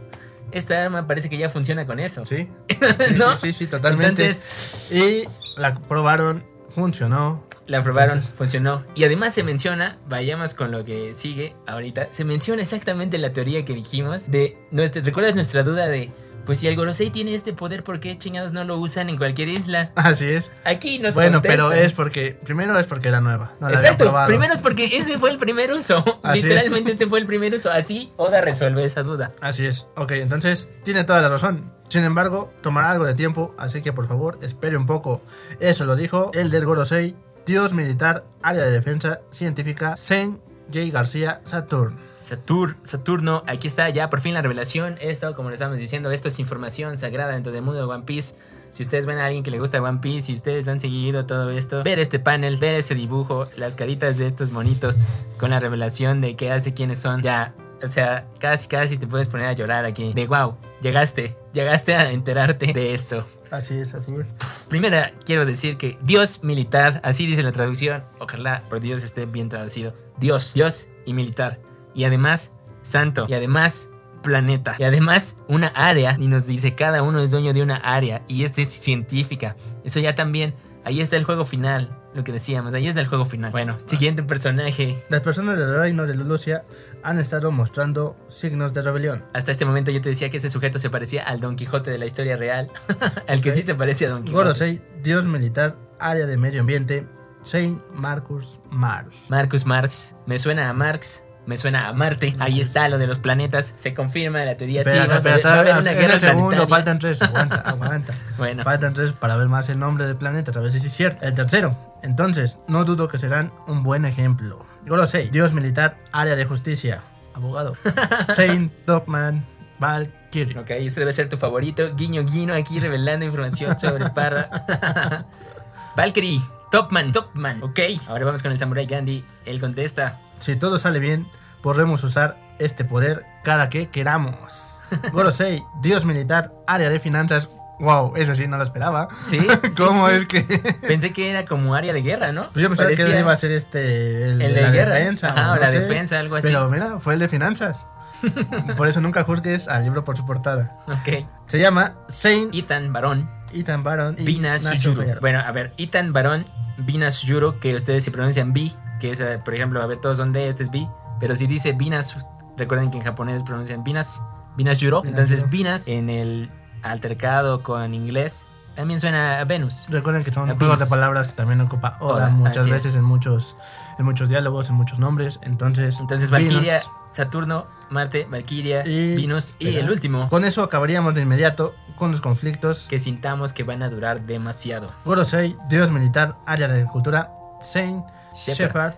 [0.51, 2.25] Esta arma parece que ya funciona con eso.
[2.25, 2.49] Sí.
[3.07, 3.35] Sí, ¿No?
[3.35, 4.25] sí, sí, sí, totalmente.
[4.25, 5.27] Entonces, y
[5.59, 7.43] la probaron, funcionó.
[7.71, 8.83] La probaron, Entonces- funcionó.
[8.95, 13.65] Y además se menciona, vayamos con lo que sigue ahorita, se menciona exactamente la teoría
[13.65, 16.11] que dijimos de, nuestra, ¿recuerdas nuestra duda de,
[16.45, 19.47] pues si el Gorosei tiene este poder, ¿por qué chingados no lo usan en cualquier
[19.47, 19.91] isla?
[19.95, 20.51] Así es.
[20.65, 21.69] Aquí nos Bueno, contestan.
[21.69, 23.53] pero es porque, primero es porque era nueva.
[23.59, 26.03] No la había Exacto, primero es porque ese fue el primer uso.
[26.23, 27.71] Así Literalmente este fue el primer uso.
[27.71, 29.31] Así Oda resuelve esa duda.
[29.39, 29.87] Así es.
[29.95, 31.71] Ok, entonces tiene toda la razón.
[31.87, 35.21] Sin embargo, tomará algo de tiempo, así que por favor, espere un poco.
[35.59, 37.15] Eso lo dijo el del Gorosei,
[37.51, 40.39] Dios militar, área de defensa científica, Saint
[40.73, 40.89] J.
[40.89, 41.99] García Saturn.
[42.15, 44.95] Satur, Saturno, aquí está ya por fin la revelación.
[45.01, 48.35] Esto, como le estamos diciendo, esto es información sagrada dentro del mundo de One Piece.
[48.71, 51.49] Si ustedes ven a alguien que le gusta One Piece, si ustedes han seguido todo
[51.49, 55.05] esto, ver este panel, ver ese dibujo, las caritas de estos monitos
[55.37, 59.27] con la revelación de qué hace, quiénes son, ya, o sea, casi casi te puedes
[59.27, 60.13] poner a llorar aquí.
[60.13, 63.25] De wow, llegaste, llegaste a enterarte de esto.
[63.51, 64.29] Así es, así es.
[64.69, 69.49] Primera, quiero decir que Dios militar, así dice la traducción, ojalá por Dios esté bien
[69.49, 69.93] traducido.
[70.17, 71.59] Dios, Dios y militar.
[71.93, 73.25] Y además, santo.
[73.27, 73.89] Y además,
[74.23, 74.75] planeta.
[74.79, 76.15] Y además, una área.
[76.17, 78.21] Y nos dice, cada uno es dueño de una área.
[78.29, 79.57] Y este es científica.
[79.83, 80.53] Eso ya también,
[80.85, 81.89] ahí está el juego final.
[82.13, 83.51] Lo que decíamos, ahí está el juego final.
[83.51, 85.01] Bueno, siguiente personaje.
[85.09, 86.63] Las personas del reino de Lulucia
[87.03, 89.23] han estado mostrando signos de rebelión.
[89.33, 91.97] Hasta este momento yo te decía que ese sujeto se parecía al Don Quijote de
[91.97, 92.69] la historia real.
[93.27, 94.43] al que sí se parece a Don Quijote.
[94.43, 97.05] Gorosei, Dios militar, área de medio ambiente,
[97.43, 99.27] Saint Marcus Mars.
[99.29, 100.15] Marcus Mars.
[100.25, 101.23] Me suena a Marx.
[101.51, 102.33] Me suena a Marte.
[102.39, 103.73] Ahí está lo de los planetas.
[103.75, 104.85] Se confirma la teoría.
[104.85, 106.67] Sí, Espera, va a va a una es guerra el segundo, planetaria.
[106.67, 107.21] faltan tres.
[107.21, 108.13] Aguanta, aguanta.
[108.37, 108.63] Bueno.
[108.63, 111.25] Faltan tres para ver más el nombre del planeta, a ver si es cierto.
[111.25, 111.75] El tercero.
[112.03, 114.65] Entonces, no dudo que serán un buen ejemplo.
[114.87, 117.01] Gorosei, Dios militar, área de justicia,
[117.33, 117.73] abogado.
[118.33, 119.45] Saint Topman,
[119.77, 120.57] Valkyrie.
[120.57, 121.93] Ok, ese debe ser tu favorito.
[121.97, 125.25] Guiño, guiño, aquí revelando información sobre Parra.
[125.97, 127.61] Valkyrie, Topman, Topman.
[127.61, 129.25] Ok, ahora vamos con el Samurai Gandhi.
[129.43, 130.17] Él contesta.
[130.41, 131.27] Si todo sale bien,
[131.61, 134.81] podremos usar este poder cada que queramos.
[135.13, 137.49] Gorosei, Dios militar, área de finanzas.
[137.79, 139.07] Wow, eso sí, no lo esperaba.
[139.11, 139.39] Sí,
[139.77, 140.15] ¿Cómo sí.
[140.15, 140.41] es que.?
[140.87, 142.51] Pensé que era como área de guerra, ¿no?
[142.51, 144.25] Pues yo pensaba que iba a ser este.
[144.31, 144.95] El, El de la guerra.
[144.95, 145.29] defensa.
[145.29, 145.79] Ajá, o no la sé.
[145.79, 146.47] defensa, algo así.
[146.47, 147.85] Pero mira, fue el de finanzas.
[148.77, 150.77] Por eso nunca juzgues al libro por su portada.
[150.87, 151.25] Ok.
[151.47, 153.27] Se llama Saint Ethan Barón.
[153.53, 155.01] Ethan Baron y Vina Nacho Sujuro.
[155.01, 155.21] Figueroa.
[155.21, 156.45] Bueno, a ver, Itan Barón,
[156.77, 160.15] Vina Sujuro, que ustedes si pronuncian B, que es, eh, por ejemplo, a ver, todos
[160.17, 160.87] son D, este es B,
[161.19, 162.15] pero si dice Vinas,
[162.55, 164.21] recuerden que en japonés pronuncian Vinas,
[164.55, 165.49] Vinas Juro, Vinas entonces.
[165.49, 166.49] Vinas en el
[166.83, 168.41] altercado con inglés
[168.75, 169.85] también suena a Venus.
[169.89, 170.89] Recuerden que son A juegos de Venus.
[170.89, 172.95] palabras que también ocupa Oda Oda, muchas veces es.
[172.95, 173.57] en muchos,
[173.99, 175.39] en muchos diálogos, en muchos nombres.
[175.43, 176.53] Entonces, Entonces Venus.
[176.53, 176.79] Valkyria,
[177.11, 179.85] Saturno, Marte, Valkyria, Y- Venus y Espera.
[179.85, 182.87] el último, Con eso acabaríamos de inmediato con los conflictos.
[182.89, 184.89] que sintamos que van a durar demasiado.
[185.03, 187.29] Gorosei, Dios militar, área de agricultura,
[187.61, 188.95] Saint Shepard.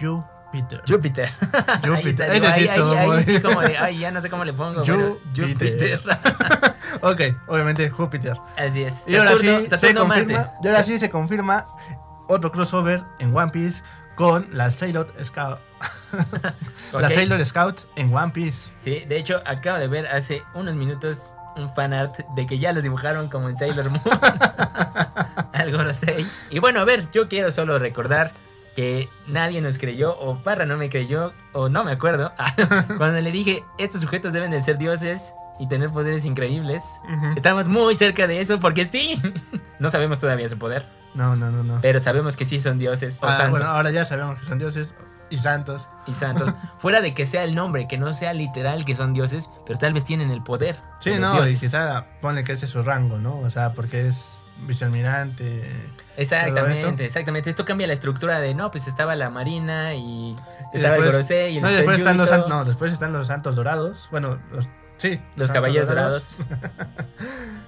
[0.00, 0.82] Júpiter.
[0.88, 1.28] Júpiter.
[1.50, 4.52] Está, Ese sí ahí, estuvo ahí, sí como de, ay, ya no sé cómo le
[4.52, 4.80] pongo.
[4.84, 5.18] Júpiter.
[5.34, 6.00] Júpiter.
[7.02, 8.36] ok, obviamente Júpiter.
[8.58, 9.08] Así es.
[9.08, 10.58] Y ahora Saturno- sí se confirma, Marte.
[10.62, 11.66] y ahora sí se confirma
[12.28, 13.82] otro crossover en One Piece
[14.14, 15.58] con las Sailor Scout.
[16.92, 17.12] Las Ok.
[17.14, 18.72] Sailor Scouts en One Piece.
[18.78, 22.72] Sí, de hecho, acabo de ver hace unos minutos un fan art de que ya
[22.72, 24.02] los dibujaron como en Sailor Moon.
[25.52, 26.24] Algo lo sé.
[26.50, 28.32] Y bueno, a ver, yo quiero solo recordar
[28.76, 32.32] que nadie nos creyó, o Parra no me creyó, o no me acuerdo,
[32.98, 36.82] cuando le dije, estos sujetos deben de ser dioses y tener poderes increíbles.
[37.36, 39.20] Estamos muy cerca de eso, porque sí,
[39.78, 41.78] no sabemos todavía su poder, No, no, no, no.
[41.82, 43.50] pero sabemos que sí son dioses o Ah, santos.
[43.60, 44.94] bueno, ahora ya sabemos que son dioses
[45.32, 45.88] y santos.
[46.06, 46.54] y santos.
[46.78, 49.92] Fuera de que sea el nombre, que no sea literal que son dioses, pero tal
[49.92, 50.78] vez tienen el poder.
[51.00, 53.38] Sí, los no, y quizá pone que ese es su rango, ¿no?
[53.38, 55.68] O sea, porque es vicealmirante.
[56.16, 57.02] Exactamente, esto.
[57.02, 57.50] exactamente.
[57.50, 60.36] Esto cambia la estructura de no, pues estaba la marina y
[60.72, 63.12] estaba después- el Gorosei y el no, después están los Yurito, san- no, después están
[63.12, 64.08] los santos dorados.
[64.10, 64.68] Bueno, los,
[64.98, 65.20] sí.
[65.36, 66.36] los santos caballeros dorados.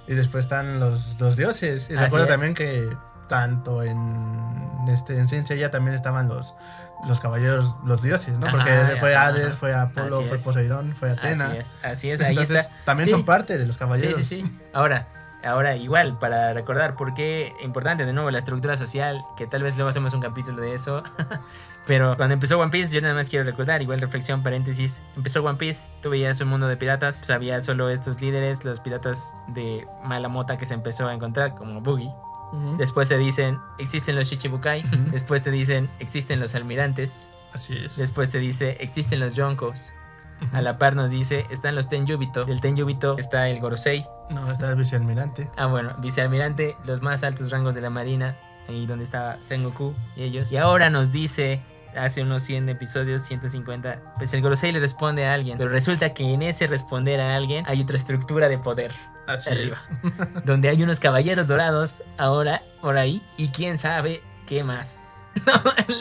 [0.06, 1.88] Y después están los, los dioses.
[1.88, 2.86] Y recuerdo también que
[3.26, 6.52] tanto en este en Saint Seiya también estaban los
[7.08, 8.46] los caballeros, los dioses, ¿no?
[8.46, 9.56] Ajá, Porque fue ajá, Hades, ajá.
[9.56, 10.42] fue Apolo, Así fue es.
[10.44, 11.46] Poseidón, fue Atena.
[11.46, 12.74] Así es, así es, ahí Entonces, está.
[12.84, 14.16] también Sí, son parte de los Sí, caballeros.
[14.18, 14.58] sí, sí.
[14.72, 15.06] Ahora,
[15.46, 19.74] Ahora, igual, para recordar por qué importante de nuevo la estructura social, que tal vez
[19.76, 21.04] luego hacemos un capítulo de eso.
[21.86, 25.58] Pero cuando empezó One Piece, yo nada más quiero recordar, igual reflexión, paréntesis, empezó One
[25.58, 29.84] Piece, tú veías un mundo de piratas, pues había solo estos líderes, los piratas de
[30.02, 32.10] mala mota que se empezó a encontrar, como Boogie.
[32.78, 34.82] Después te dicen, existen los Shichibukai.
[35.10, 37.28] Después te dicen, existen los almirantes.
[37.52, 37.96] Así es.
[37.96, 39.92] Después te dice, existen los Yonkos.
[40.52, 42.44] A la par nos dice, están los Tenjubito.
[42.44, 44.04] Del Tenjubito está el Gorosei.
[44.30, 45.48] No, está el vicealmirante.
[45.56, 48.36] Ah, bueno, vicealmirante, los más altos rangos de la marina.
[48.68, 50.50] Ahí donde estaba Sengoku y ellos.
[50.50, 51.60] Y ahora nos dice,
[51.96, 55.58] hace unos 100 episodios, 150, pues el Gorosei le responde a alguien.
[55.58, 58.92] Pero resulta que en ese responder a alguien hay otra estructura de poder.
[59.26, 59.76] Así arriba.
[60.36, 60.44] es.
[60.44, 65.04] donde hay unos caballeros dorados ahora por ahí y quién sabe qué más.
[65.46, 65.52] No,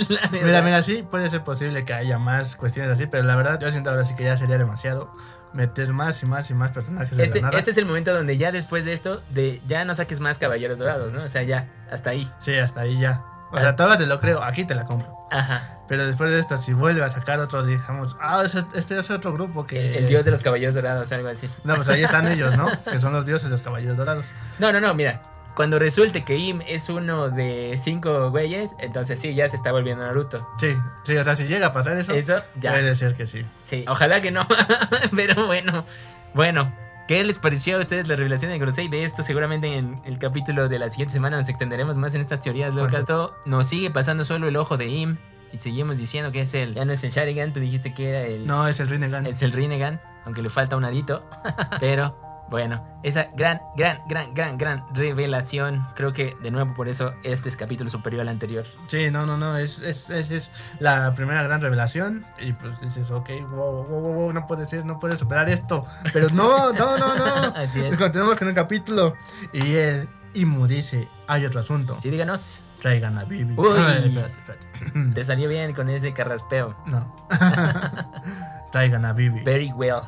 [0.10, 0.30] la verdad.
[0.32, 3.72] Mira, mira, sí, puede ser posible que haya más cuestiones así, pero la verdad, yo
[3.72, 5.12] siento ahora sí que ya sería demasiado
[5.54, 7.58] meter más y más y más personajes Este, la nada.
[7.58, 10.78] este es el momento donde ya después de esto, de ya no saques más caballeros
[10.78, 11.24] dorados, ¿no?
[11.24, 12.32] O sea, ya, hasta ahí.
[12.40, 13.24] Sí, hasta ahí ya.
[13.54, 15.16] O sea, todavía te lo creo, aquí te la compro.
[15.32, 15.62] Ajá.
[15.88, 19.32] Pero después de esto, si vuelve a sacar otro, digamos, ah, ese- este es otro
[19.34, 19.80] grupo que.
[19.98, 21.50] El, el dios de los caballeros dorados, algo así.
[21.64, 22.68] No, pues ahí están ellos, ¿no?
[22.92, 24.26] Que son los dioses de los caballeros dorados.
[24.60, 25.22] No, no, no, mira.
[25.56, 30.04] Cuando resulte que Im es uno de cinco güeyes, entonces sí, ya se está volviendo
[30.04, 30.50] Naruto.
[30.60, 32.72] Sí, sí, o sea, si llega a pasar eso, Eso, ya.
[32.72, 33.46] puede ser que sí.
[33.62, 34.48] Sí, ojalá que no.
[35.16, 35.86] Pero bueno,
[36.34, 36.74] bueno.
[37.08, 38.88] ¿Qué les pareció a ustedes la revelación de Gorosei?
[38.88, 42.42] De esto seguramente en el capítulo de la siguiente semana nos extenderemos más en estas
[42.42, 43.02] teorías locas.
[43.02, 45.18] Esto nos sigue pasando solo el ojo de Im
[45.52, 46.74] y seguimos diciendo que es el...
[46.76, 48.48] Ya no es el Sharingan, tú dijiste que era el...
[48.48, 49.26] No, es el Rinnegan.
[49.26, 51.24] Es el Rinnegan, aunque le falta un adito.
[51.82, 52.16] Pero
[52.54, 55.88] bueno, esa gran, gran, gran, gran, gran revelación.
[55.96, 58.64] Creo que de nuevo por eso este es capítulo superior al anterior.
[58.86, 62.24] Sí, no, no, no, es, es, es, es la primera gran revelación.
[62.40, 65.84] Y pues dices, ok, wow, wow, wow, no puede ser, no puede superar esto.
[66.14, 67.26] Pero no, no, no, no.
[67.56, 67.98] Así es.
[67.98, 69.16] Continuamos con el capítulo.
[69.52, 71.98] Y eh, Imu dice, hay otro asunto.
[72.02, 72.62] Sí, díganos.
[72.84, 73.56] Traigan a Bibi.
[73.58, 73.68] Uy.
[73.80, 75.14] Ay, espérate, espérate.
[75.16, 76.76] Te salió bien con ese carraspeo.
[76.86, 77.16] No.
[78.72, 79.42] Traigan a Bibi.
[79.44, 80.04] Very well.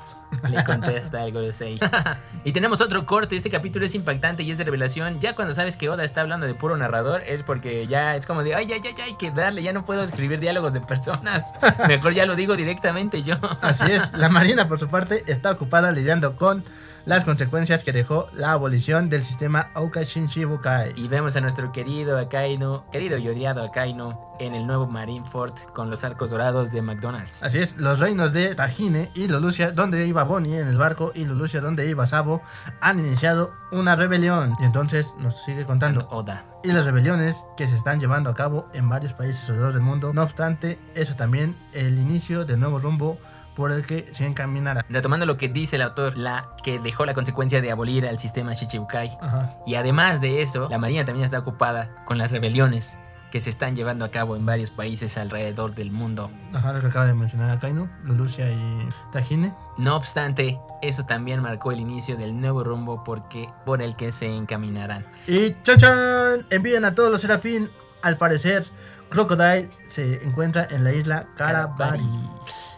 [0.50, 1.80] Le contesta algo de Sei.
[2.44, 3.36] y tenemos otro corte.
[3.36, 5.20] Este capítulo es impactante y es de revelación.
[5.20, 8.44] Ya cuando sabes que Oda está hablando de puro narrador, es porque ya es como
[8.44, 9.64] de ay, ay, ay, hay que darle.
[9.64, 11.54] Ya no puedo escribir diálogos de personas.
[11.88, 13.36] Mejor ya lo digo directamente yo.
[13.62, 16.64] Así es, la Marina por su parte está ocupada lidiando con
[17.06, 20.94] las consecuencias que dejó la abolición del sistema Aukashin Shibukai.
[20.96, 25.90] Y vemos a nuestro querido Akainu, querido y odiado Akainu, en el nuevo Marineford con
[25.90, 27.44] los arcos dorados de McDonald's.
[27.44, 31.26] Así es, los reinos de Tajine y Lulusia, donde iba Bonnie en el barco, y
[31.26, 32.42] Lulusia, donde iba Sabo,
[32.82, 34.54] han iniciado una rebelión.
[34.60, 36.08] Y entonces nos sigue contando.
[36.10, 36.44] Oda.
[36.64, 40.12] Y las rebeliones que se están llevando a cabo en varios países alrededor del mundo.
[40.14, 43.20] No obstante, eso también el inicio del nuevo rumbo
[43.56, 44.86] por el que se encaminará.
[44.90, 48.54] Retomando lo que dice el autor, la que dejó la consecuencia de abolir al sistema
[48.54, 49.18] Shichibukai.
[49.22, 49.50] Ajá.
[49.66, 52.98] Y además de eso, la Marina también está ocupada con las rebeliones
[53.36, 56.32] que se están llevando a cabo en varios países alrededor del mundo.
[56.54, 59.54] Ajá, lo que acaba de mencionar Akainu, Lulusia y Tajine.
[59.78, 64.34] No obstante, eso también marcó el inicio del nuevo rumbo porque, por el que se
[64.34, 65.06] encaminarán.
[65.28, 67.70] Y chan chan, envían a todos los serafín.
[68.02, 68.64] Al parecer,
[69.10, 72.04] Crocodile se encuentra en la isla Karabari.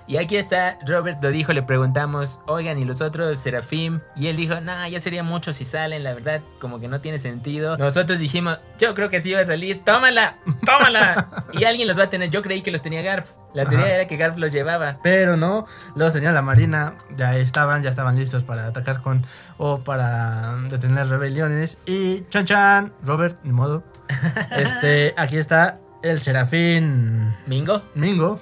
[0.07, 3.99] Y aquí está, Robert lo dijo, le preguntamos, oigan, ¿y los otros Serafim?
[4.15, 7.19] Y él dijo, nah, ya sería mucho si salen, la verdad, como que no tiene
[7.19, 7.77] sentido.
[7.77, 11.27] Nosotros dijimos, yo creo que sí va a salir, tómala, tómala.
[11.53, 13.25] y alguien los va a tener, yo creí que los tenía Garf.
[13.53, 13.95] La teoría Ajá.
[13.95, 14.97] era que Garf los llevaba.
[15.03, 15.65] Pero no,
[15.95, 19.25] los tenía la marina, ya estaban, ya estaban listos para atacar con
[19.57, 21.79] o para detener rebeliones.
[21.85, 23.83] Y chan chan, Robert, ni modo.
[24.51, 27.81] Este, aquí está el serafín ¿Mingo?
[27.93, 28.39] Mingo.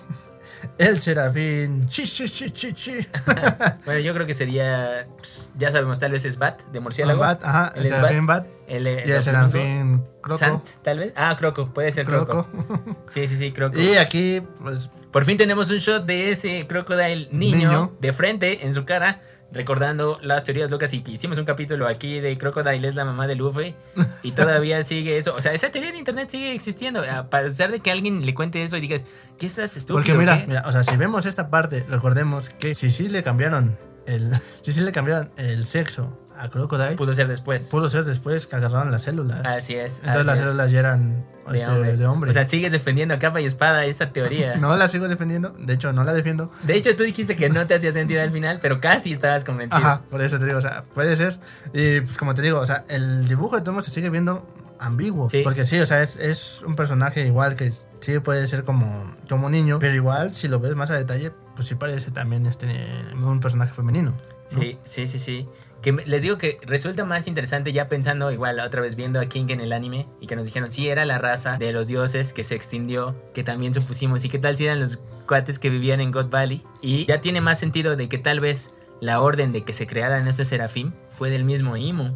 [0.77, 2.93] El serafín chi chi chi chi chi.
[3.85, 7.19] Bueno, yo creo que sería, pues, ya sabemos, tal vez es Bat, de murciélago.
[7.19, 8.45] Bat, ajá, el es serafín Bat.
[8.67, 10.39] El, Y el serafín Croco.
[10.39, 11.13] Sant, tal vez.
[11.15, 12.47] Ah, Croco, puede ser Croco.
[12.47, 12.97] Croco.
[13.07, 13.77] Sí, sí, sí, Croco.
[13.79, 17.93] Y aquí, pues, Por fin tenemos un shot de ese Crocodile niño, Niño.
[17.99, 19.19] de frente en su cara,
[19.51, 23.27] recordando las teorías locas y que hicimos un capítulo aquí de Crocodile es la mamá
[23.27, 23.75] de Luffy
[24.23, 25.35] y todavía sigue eso.
[25.35, 27.01] O sea, esa teoría de internet sigue existiendo.
[27.01, 29.05] A pesar de que alguien le cuente eso y digas,
[29.39, 30.03] ¿qué estás estúpido?
[30.03, 30.47] Porque mira, qué?".
[30.47, 33.77] mira, o sea, si vemos esta parte, recordemos que si sí le cambiaron
[34.07, 37.69] el, si sí le cambiaron el sexo a Crocodile, pudo ser después.
[37.69, 39.45] pudo ser después que agarraron las células.
[39.45, 39.99] Así es.
[39.99, 40.45] Entonces así las es.
[40.45, 41.97] células ya eran de este, hombre.
[41.97, 42.29] de hombre.
[42.29, 44.55] O sea, sigues defendiendo a capa y espada esta teoría.
[44.59, 46.51] no la sigo defendiendo, de hecho no la defiendo.
[46.63, 49.77] De hecho, tú dijiste que no te hacía sentido al final, pero casi estabas convencido.
[49.77, 51.39] Ajá, por eso te digo, o sea, puede ser.
[51.73, 54.47] Y pues como te digo, o sea, el dibujo de Tomo se sigue viendo
[54.79, 55.29] ambiguo.
[55.29, 55.41] Sí.
[55.43, 59.49] Porque sí, o sea, es, es un personaje igual que sí puede ser como, como
[59.49, 62.67] niño, pero igual si lo ves más a detalle, pues sí parece también este,
[63.15, 64.11] un personaje femenino.
[64.51, 64.59] ¿no?
[64.61, 65.47] Sí, sí, sí, sí.
[65.81, 69.45] Que les digo que resulta más interesante ya pensando, igual otra vez viendo a King
[69.49, 72.43] en el anime y que nos dijeron si era la raza de los dioses que
[72.43, 76.11] se extinguió, que también supusimos, y qué tal si eran los cuates que vivían en
[76.11, 76.63] God Valley.
[76.81, 80.27] Y ya tiene más sentido de que tal vez la orden de que se crearan
[80.27, 82.13] estos serafim fue del mismo Imu,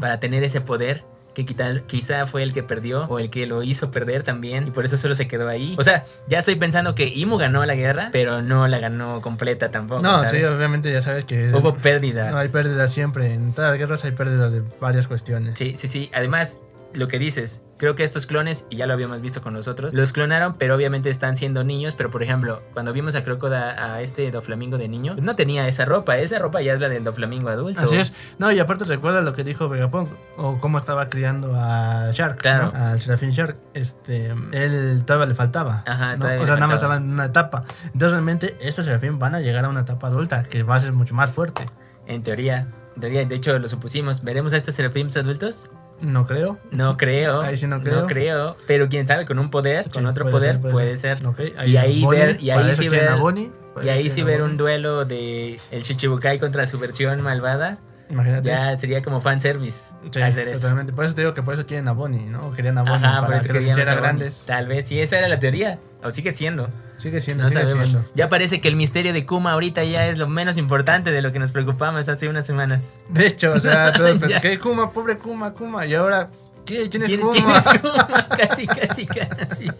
[0.00, 1.04] para tener ese poder.
[1.34, 4.84] Que quizá fue el que perdió o el que lo hizo perder también y por
[4.84, 5.74] eso solo se quedó ahí.
[5.78, 9.70] O sea, ya estoy pensando que Imu ganó la guerra, pero no la ganó completa
[9.70, 10.00] tampoco.
[10.02, 10.30] No, ¿sabes?
[10.30, 12.32] sí, obviamente ya sabes que Hubo pérdidas.
[12.32, 13.34] no hay pérdidas siempre.
[13.34, 15.58] En todas las guerras hay pérdidas de varias cuestiones.
[15.58, 16.10] Sí, sí, sí.
[16.14, 16.60] Además,
[16.94, 20.12] lo que dices, creo que estos clones, y ya lo habíamos visto con nosotros, los
[20.12, 21.94] clonaron, pero obviamente están siendo niños.
[21.96, 25.66] Pero por ejemplo, cuando vimos a Crocoda, a este Doflamingo de niño, pues no tenía
[25.68, 26.18] esa ropa.
[26.18, 27.80] Esa ropa ya es la del Doflamingo adulto.
[27.80, 28.12] Así es.
[28.38, 32.72] No, y aparte recuerda lo que dijo Vegapunk o cómo estaba criando a Shark, Claro.
[32.72, 32.78] ¿no?
[32.78, 33.56] Al Serafín Shark.
[33.74, 35.82] Este, él todavía le faltaba.
[35.86, 36.26] Ajá, ¿no?
[36.26, 37.64] O sea, nada más estaba en una etapa.
[37.86, 40.92] Entonces realmente estos Serafín van a llegar a una etapa adulta que va a ser
[40.92, 41.66] mucho más fuerte.
[42.06, 42.68] En teoría.
[42.94, 44.22] En teoría, de hecho lo supusimos.
[44.22, 45.70] ¿Veremos a estos Serafims adultos?
[46.00, 46.58] No creo.
[46.70, 47.40] No creo.
[47.40, 48.02] Ahí sí no creo.
[48.02, 48.56] No creo.
[48.66, 51.18] Pero quién sabe, con un poder, con otro puede poder, ser, puede ser.
[51.18, 51.26] ser.
[51.26, 53.50] Ok, y ahí Bonnie, ver, y ahí sí ver, Bonnie,
[53.82, 57.78] y ahí sí ver un duelo de el Chichibukai contra su versión malvada.
[58.14, 58.48] Imagínate.
[58.48, 60.60] Ya sería como fanservice Sí, hacer eso.
[60.60, 60.92] totalmente.
[60.92, 62.52] Por eso te digo que por eso quieren a Bonnie, ¿no?
[62.52, 64.44] Querían a Bonnie Ajá, para que los hiciera grandes.
[64.46, 65.78] Tal vez, sí, esa era la teoría.
[66.02, 66.68] O sigue siendo.
[66.96, 67.88] Sigue siendo, No sigue sabemos.
[67.88, 68.08] siendo.
[68.14, 71.32] Ya parece que el misterio de Kuma ahorita ya es lo menos importante de lo
[71.32, 73.00] que nos preocupamos hace unas semanas.
[73.08, 74.90] De hecho, o sea, todos ¿qué Kuma?
[74.92, 75.84] Pobre Kuma, Kuma.
[75.86, 76.28] Y ahora,
[76.64, 76.88] ¿qué?
[76.88, 77.32] ¿Quién es ¿Quién, Kuma?
[77.32, 78.26] quién es Kuma?
[78.36, 79.70] Casi, casi, casi.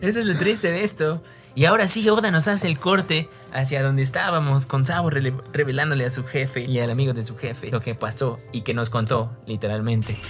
[0.00, 1.22] Eso es lo triste de esto.
[1.54, 6.10] Y ahora sí, Oda nos hace el corte hacia donde estábamos, con Sabo revelándole a
[6.10, 9.30] su jefe y al amigo de su jefe lo que pasó y que nos contó,
[9.46, 10.20] literalmente.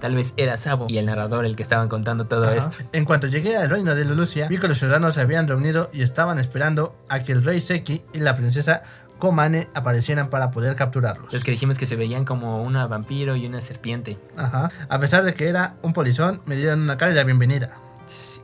[0.00, 2.56] Tal vez era Sabo y el narrador el que estaban contando todo Ajá.
[2.56, 2.76] esto.
[2.92, 6.02] En cuanto llegué al reino de Lulusia, vi que los ciudadanos se habían reunido y
[6.02, 8.82] estaban esperando a que el rey Seki y la princesa
[9.24, 11.32] Komane aparecieran para poder capturarlos.
[11.32, 14.18] Los que dijimos que se veían como una vampiro y una serpiente.
[14.36, 14.68] Ajá.
[14.90, 17.74] A pesar de que era un polizón, me dieron una cálida bienvenida.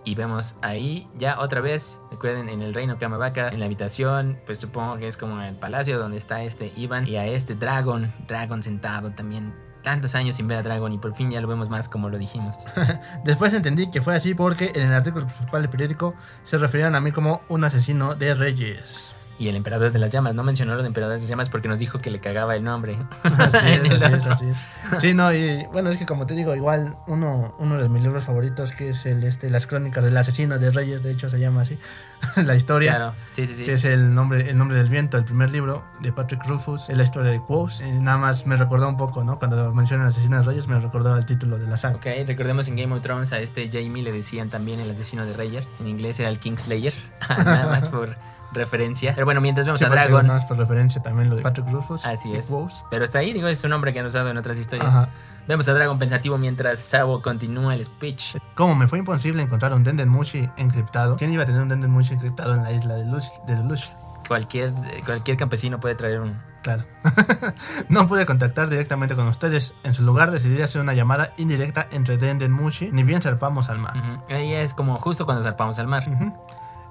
[0.07, 4.57] Y vemos ahí ya otra vez, recuerden, en el reino Kamabaka, en la habitación, pues
[4.57, 8.63] supongo que es como el palacio donde está este Ivan y a este Dragon, Dragon
[8.63, 9.53] sentado también.
[9.83, 12.17] Tantos años sin ver a Dragon y por fin ya lo vemos más como lo
[12.17, 12.57] dijimos.
[13.27, 17.03] Después entendí que fue así porque en el artículo principal del periódico se referían a
[17.03, 19.15] mí como un asesino de reyes.
[19.41, 21.67] Y el emperador de las llamas, no mencionó lo de emperador de las llamas porque
[21.67, 22.99] nos dijo que le cagaba el nombre.
[23.25, 24.59] Así es, así es, así es.
[25.01, 28.23] Sí, no, y bueno, es que como te digo, igual uno, uno de mis libros
[28.23, 31.63] favoritos, que es el este, Las Crónicas del Asesino de Reyes, de hecho se llama
[31.63, 31.79] así,
[32.45, 32.97] la historia.
[32.97, 33.65] Claro, sí, sí, sí.
[33.65, 36.99] que es el nombre, el nombre del viento, el primer libro de Patrick Rufus, es
[36.99, 37.81] la historia de Quos.
[37.81, 39.39] Eh, nada más me recordó un poco, ¿no?
[39.39, 41.97] Cuando mencionan Asesino de Reyes, me recordó el título de la saga.
[41.97, 45.33] Ok, recordemos en Game of Thrones a este Jamie le decían también el asesino de
[45.33, 45.81] Reyes.
[45.81, 46.93] En inglés era el Kingslayer.
[47.27, 48.19] Nada más por
[48.53, 49.13] referencia.
[49.15, 50.27] Pero bueno, mientras vemos Sí, a Dragon.
[50.27, 52.05] nada más por referencia también lo de Patrick Rufus.
[52.07, 52.47] Así es.
[52.47, 52.85] Quos.
[52.91, 54.89] Pero está ahí, digo, es un nombre que han usado en otras historias.
[54.89, 55.09] Ajá.
[55.49, 58.37] Vemos a Dragon pensativo mientras Sabo continúa el speech.
[58.55, 61.91] Como me fue imposible encontrar un Denden Mushi encriptado, ¿quién iba a tener un Denden
[61.91, 63.33] Mushi encriptado en la isla de Luz?
[63.47, 63.97] De Luz?
[64.29, 64.73] Cualquier,
[65.05, 66.39] cualquier campesino puede traer un.
[66.63, 66.85] Claro.
[67.89, 69.75] no pude contactar directamente con ustedes.
[69.83, 73.79] En su lugar decidí hacer una llamada indirecta entre Denden Mushi, ni bien zarpamos al
[73.79, 73.97] mar.
[73.97, 74.33] Ujú.
[74.35, 76.05] Ahí es como justo cuando zarpamos al mar.
[76.09, 76.33] Ujú.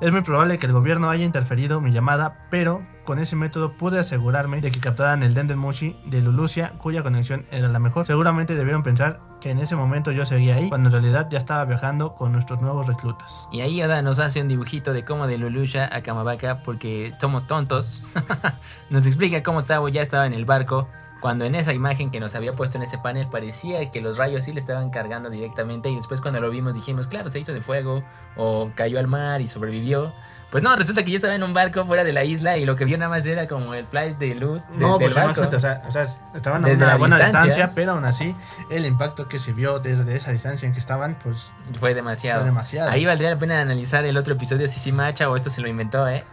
[0.02, 4.00] Es muy probable que el gobierno haya interferido mi llamada, pero con ese método pude
[4.00, 8.06] asegurarme de que captaran el Denden Mushi de Lulusia, cuya conexión era la mejor.
[8.06, 11.66] Seguramente debieron pensar que en ese momento yo seguía ahí, cuando en realidad ya estaba
[11.66, 13.50] viajando con nuestros nuevos reclutas.
[13.52, 17.46] Y ahí Oda nos hace un dibujito de cómo de Lulusha a Kamabaka, porque somos
[17.46, 18.04] tontos.
[18.90, 20.88] nos explica cómo Sabo ya estaba en el barco.
[21.22, 24.46] Cuando en esa imagen que nos había puesto en ese panel parecía que los rayos
[24.46, 27.60] sí le estaban cargando directamente y después cuando lo vimos dijimos, claro, se hizo de
[27.62, 28.04] fuego
[28.38, 30.14] o cayó al mar y sobrevivió.
[30.50, 32.76] Pues no, resulta que ya estaba en un barco fuera de la isla y lo
[32.76, 35.30] que vio nada más era como el flash de luz desde No, el pues barco.
[35.42, 36.04] imagínate, o sea, o sea,
[36.34, 37.44] estaban a Desde una buena distancia.
[37.46, 37.72] distancia.
[37.76, 38.34] pero aún así
[38.72, 42.40] el impacto que se vio desde esa distancia en que estaban, pues Fue demasiado.
[42.42, 42.90] Fue demasiado.
[42.90, 45.68] Ahí valdría la pena analizar el otro episodio si sí macha o esto se lo
[45.68, 46.24] inventó, ¿eh?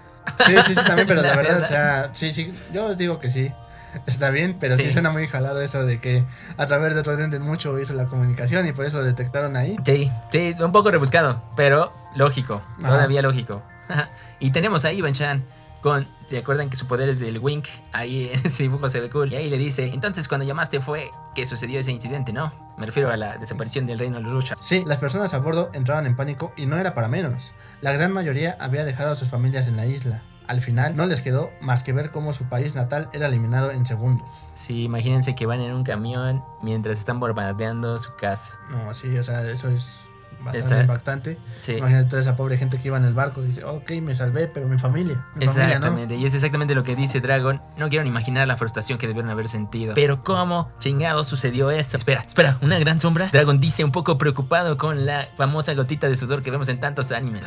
[0.47, 1.65] sí, sí, sí, también, pero la, La verdad, verdad.
[1.65, 3.53] o sea, sí, sí, yo digo que sí.
[4.07, 4.83] Está bien, pero sí.
[4.85, 4.91] Sí.
[4.93, 6.25] suena muy jalado eso de que
[6.57, 9.77] a través de otros dientes mucho hizo la comunicación y por eso detectaron ahí.
[9.85, 12.89] Sí, sí, un poco rebuscado, pero lógico, Ajá.
[12.89, 13.63] todavía lógico.
[14.41, 15.45] y tenemos a Ivan Chan
[15.83, 17.67] con, ¿se acuerdan que su poder es del Wink?
[17.93, 19.33] Ahí en ese dibujo se ve cool.
[19.33, 22.53] Y ahí le dice, entonces cuando llamaste fue que sucedió ese incidente, ¿no?
[22.77, 24.57] Me refiero a la desaparición del reino Lurusha.
[24.61, 27.55] Sí, las personas a bordo entraban en pánico y no era para menos.
[27.83, 30.23] La gran mayoría había dejado a sus familias en la isla.
[30.49, 33.87] Al final no les quedó más que ver cómo su país natal era eliminado en
[33.87, 34.29] segundos.
[34.55, 38.55] Sí, imagínense que van en un camión mientras están bombardeando su casa.
[38.71, 41.39] No, sí, o sea, eso es bastante Está- impactante.
[41.59, 41.73] Sí.
[41.73, 43.43] Imagínate toda esa pobre gente que iba en el barco.
[43.43, 45.17] Dice, ok, me salvé, pero mi familia.
[45.35, 45.75] Mi familia, ¿no?
[45.75, 47.61] Exactamente, y es exactamente lo que dice Dragon.
[47.77, 49.95] No quiero ni imaginar la frustración que debieron haber sentido.
[49.95, 51.97] Pero ¿cómo chingado sucedió eso?
[51.97, 53.29] Espera, espera, una gran sombra.
[53.33, 57.11] Dragon dice un poco preocupado con la famosa gotita de sudor que vemos en tantos
[57.13, 57.45] animes.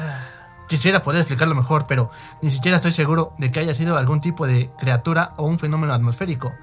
[0.69, 2.09] Quisiera poder explicarlo mejor, pero
[2.43, 5.93] ni siquiera estoy seguro de que haya sido algún tipo de criatura o un fenómeno
[5.93, 6.53] atmosférico.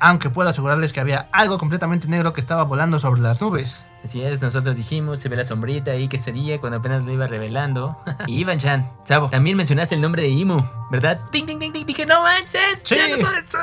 [0.00, 3.86] Aunque puedo asegurarles que había algo completamente negro que estaba volando sobre las nubes.
[4.04, 7.26] Así es, nosotros dijimos, se ve la sombrita ahí que sería cuando apenas lo iba
[7.26, 7.96] revelando.
[8.26, 11.18] y Ivan Chan, Sabo, también mencionaste el nombre de Imu, ¿verdad?
[11.32, 12.96] Ding, ding, ding, ding, dije, no manches, Sí.
[12.96, 13.60] ya no puede ser.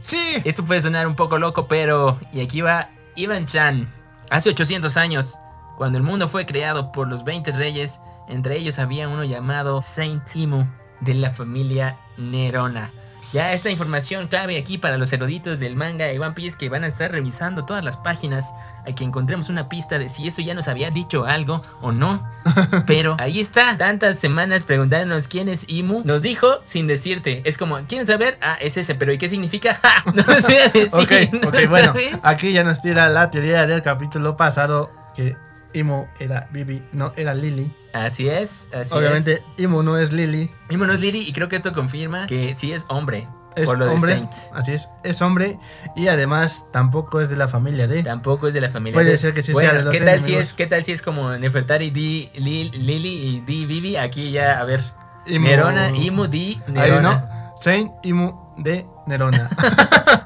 [0.00, 0.42] Sí.
[0.44, 2.18] Esto puede sonar un poco loco, pero.
[2.32, 3.86] Y aquí va Ivan Chan.
[4.30, 5.34] Hace 800 años,
[5.76, 10.24] cuando el mundo fue creado por los 20 reyes, entre ellos había uno llamado Saint
[10.34, 10.66] Imu
[11.00, 12.92] de la familia Nerona.
[13.32, 16.84] Ya esta información clave aquí para los eruditos del manga y One Piece que van
[16.84, 18.54] a estar revisando todas las páginas
[18.86, 22.22] a que encontremos una pista de si esto ya nos había dicho algo o no.
[22.86, 26.02] Pero ahí está, tantas semanas preguntándonos quién es Imu.
[26.04, 27.42] Nos dijo sin decirte.
[27.44, 28.38] Es como, ¿quieren saber?
[28.40, 29.74] Ah, es ese, pero ¿y qué significa?
[29.82, 30.04] ¡Ja!
[30.12, 30.88] No sé decir.
[30.92, 31.94] Ok, ¿no bueno.
[32.22, 35.36] Aquí ya nos tira la teoría del capítulo pasado que
[35.72, 37.72] Imo era Bibi, no era Lily.
[37.94, 39.42] Así es, así Obviamente es.
[39.56, 42.72] Imo no es Lily, Imu no es Lily y creo que esto confirma que sí
[42.72, 43.28] es hombre.
[43.54, 44.14] es por lo hombre.
[44.14, 44.32] de Saint.
[44.52, 45.56] Así es, es hombre
[45.94, 48.02] y además tampoco es de la familia de.
[48.02, 48.94] Tampoco es de la familia.
[48.94, 50.82] Puede de- ser que sí Bueno, sea de los ¿qué tal si es, qué tal
[50.84, 53.96] si es como Nefertari di Li- Lily y di Vivi?
[53.96, 54.82] Aquí ya, a ver.
[55.26, 57.00] Imu- Nerona, Imu di Ahí Nerona.
[57.00, 57.28] no,
[57.62, 59.48] Saint Imu de Nerona.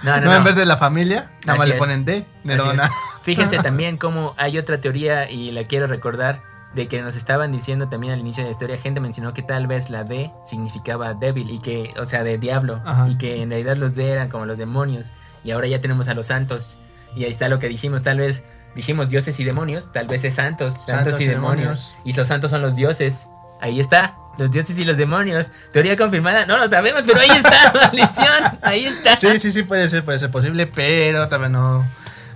[0.05, 2.89] No, no, no, en vez de la familia, nada más le ponen Así Nerona.
[3.23, 6.41] Fíjense también cómo hay otra teoría y la quiero recordar
[6.75, 9.67] de que nos estaban diciendo también al inicio de la historia, gente mencionó que tal
[9.67, 13.09] vez la D significaba débil y que, o sea, de diablo, Ajá.
[13.09, 15.13] y que en realidad los D eran como los demonios
[15.45, 16.79] y ahora ya tenemos a los santos
[17.17, 18.45] y ahí está lo que dijimos, tal vez
[18.75, 21.97] dijimos dioses y demonios, tal vez es santos, santos, Santos y demonios.
[22.05, 23.29] y los santos son los dioses.
[23.61, 25.51] Ahí está, los dioses y los demonios.
[25.73, 29.19] Teoría confirmada, no lo sabemos, pero ahí está, maldición, ahí está.
[29.19, 31.85] Sí, sí, sí, puede ser, puede ser posible, pero también no.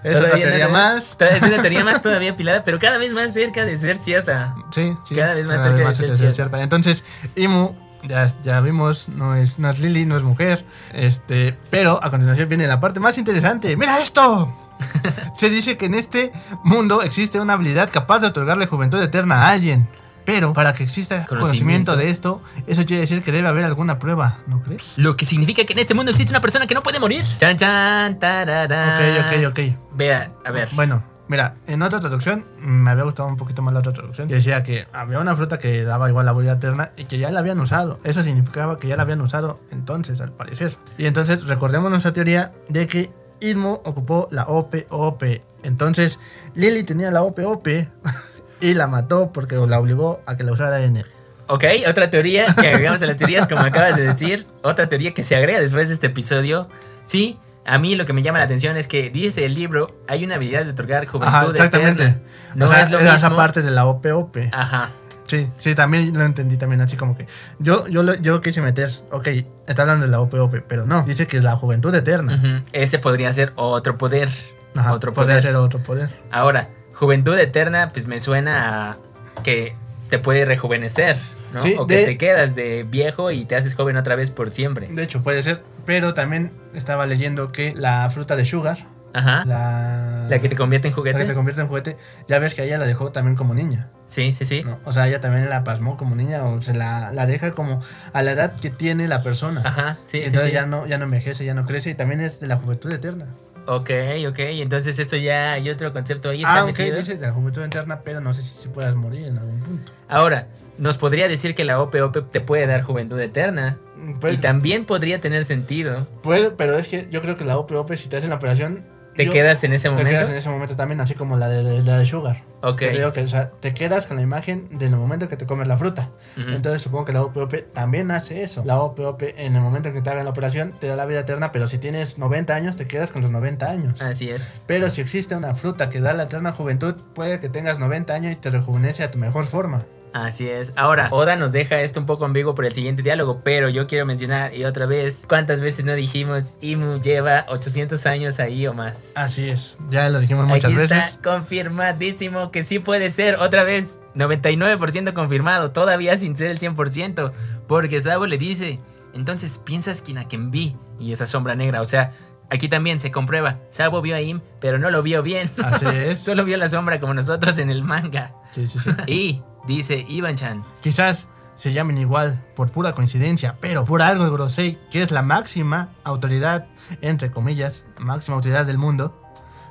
[0.05, 1.17] Es Todavía teoría más.
[1.21, 4.55] Es una teoría más todavía pilada, pero cada vez más cerca de ser cierta.
[4.73, 5.15] Sí, sí.
[5.15, 6.35] Cada vez más cerca de ser cerca cierta.
[6.35, 6.63] cierta.
[6.63, 7.05] Entonces,
[7.37, 7.75] Imu,
[8.09, 10.65] ya, ya vimos, no es, no es Lily, no es mujer.
[10.93, 13.77] Este, pero a continuación viene la parte más interesante.
[13.77, 14.53] ¡Mira esto!
[15.35, 16.33] Se dice que en este
[16.65, 19.89] mundo existe una habilidad capaz de otorgarle juventud eterna a alguien.
[20.25, 21.47] Pero para que exista Conocimiento.
[21.47, 24.95] conocimiento de esto, eso quiere decir que debe haber alguna prueba, ¿no crees?
[24.97, 27.25] Lo que significa que en este mundo existe una persona que no puede morir.
[27.39, 29.23] Chan, chan, tararán.
[29.25, 29.77] Ok, ok, ok.
[29.95, 30.69] Vea, a ver.
[30.73, 34.29] Bueno, mira, en otra traducción me había gustado un poquito más la otra traducción.
[34.29, 37.31] Que decía que había una fruta que daba igual la vida eterna y que ya
[37.31, 37.99] la habían usado.
[38.05, 40.77] Eso significaba que ya la habían usado entonces, al parecer.
[40.99, 43.11] Y entonces recordemos nuestra teoría de que
[43.41, 45.23] Idmo ocupó la OP-OP.
[45.65, 46.21] Entonces
[46.55, 47.67] Lily tenía la OP-OP
[48.63, 51.07] y la mató porque la obligó a que la usara en él.
[51.49, 54.47] Ok, otra teoría que agregamos a las teorías, como acabas de decir.
[54.63, 56.69] Otra teoría que se agrega después de este episodio.
[57.05, 60.25] Sí, a mí lo que me llama la atención es que dice el libro, hay
[60.25, 62.05] una habilidad de otorgar juventud Ajá, exactamente.
[62.05, 62.23] eterna.
[62.55, 63.27] No o sea, es lo era mismo.
[63.29, 64.37] esa parte de la OP-OP.
[64.53, 64.91] Ajá.
[65.27, 67.27] Sí, sí, también lo entendí también así como que
[67.59, 69.29] yo yo yo quise meter, ok,
[69.67, 72.63] está hablando de la OPOP, pero no, dice que es la juventud eterna.
[72.73, 74.29] Ese podría ser otro poder.
[74.77, 75.43] Ajá, otro podría poder.
[75.43, 76.11] ser otro poder.
[76.31, 76.69] Ahora,
[77.03, 78.97] juventud eterna, pues me suena a
[79.43, 79.75] que
[80.09, 81.17] te puede rejuvenecer,
[81.53, 81.61] ¿no?
[81.61, 84.53] Sí, o que de- te quedas de viejo y te haces joven otra vez por
[84.53, 84.87] siempre.
[84.87, 88.79] De hecho, puede ser, pero también estaba leyendo que la fruta de sugar,
[89.15, 89.45] Ajá.
[89.47, 91.25] la, La que te convierte en la que juguete.
[91.25, 91.97] te convierte en juguete,
[92.29, 93.89] ya ves que ella la dejó también como niña.
[94.07, 94.63] Sí, sí, sí.
[94.63, 94.79] ¿no?
[94.85, 97.81] O sea, ella también la pasmó como niña o se la, la deja como
[98.13, 99.61] a la edad que tiene la persona.
[99.65, 100.55] Ajá, sí, sí, Entonces sí.
[100.55, 103.27] ya no ya no envejece, ya no crece y también es de la juventud eterna.
[103.67, 103.91] Ok,
[104.29, 104.39] ok.
[104.39, 106.41] Entonces esto ya hay otro concepto ahí.
[106.43, 106.97] Está Ah, ok, metido.
[106.97, 109.93] dice la juventud eterna, pero no sé si, si puedas morir en algún punto.
[110.09, 110.47] Ahora,
[110.79, 113.77] nos podría decir que la OPOP te puede dar juventud eterna.
[114.21, 116.09] Pues- y también podría tener sentido.
[116.25, 118.85] Puede, pero es que yo creo que la OPOP, si te hacen la operación.
[119.17, 120.11] ¿Te yo- quedas en ese Te momento?
[120.11, 122.43] quedas en ese momento también, así como la de, la de Sugar.
[122.63, 122.79] Ok.
[122.79, 125.67] Te digo que, o sea, te quedas con la imagen del momento que te comes
[125.69, 126.09] la fruta.
[126.39, 126.49] Ujú.
[126.51, 128.63] Entonces supongo que la OPOP también hace eso.
[128.65, 131.21] La OPOP, en el momento en que te hagan la operación, te da la vida
[131.21, 134.01] eterna, pero si tienes 90 años, te quedas con los 90 años.
[134.01, 134.53] Así es.
[134.67, 138.33] Pero si existe una fruta que da la eterna juventud, puede que tengas 90 años
[138.33, 139.85] y te rejuvenece a tu mejor forma.
[140.13, 140.75] Así es.
[140.77, 144.05] Ahora, Oda nos deja esto un poco ambiguo por el siguiente diálogo, pero yo quiero
[144.05, 149.13] mencionar y otra vez, ¿cuántas veces no dijimos Imu lleva 800 años ahí o más?
[149.15, 151.07] Así es, ya lo dijimos muchas Aquí veces.
[151.07, 157.33] está confirmadísimo que sí puede ser, otra vez, 99% confirmado, todavía sin ser el 100%,
[157.67, 158.81] porque Sabo le dice
[159.15, 162.13] Entonces piensas que Nakenbi y esa sombra negra, o sea,
[162.51, 163.57] aquí también se comprueba.
[163.71, 165.51] Sabo vio a Im, pero no lo vio bien.
[165.65, 166.23] Así es.
[166.25, 168.33] Solo vio la sombra como nosotros en el manga.
[168.53, 168.91] Sí, sí, sí.
[169.07, 175.03] Y dice Ivan-chan, Quizás se llamen igual por pura coincidencia, pero por algo Gorosei, que
[175.03, 176.67] es la máxima autoridad,
[177.01, 179.19] entre comillas, máxima autoridad del mundo,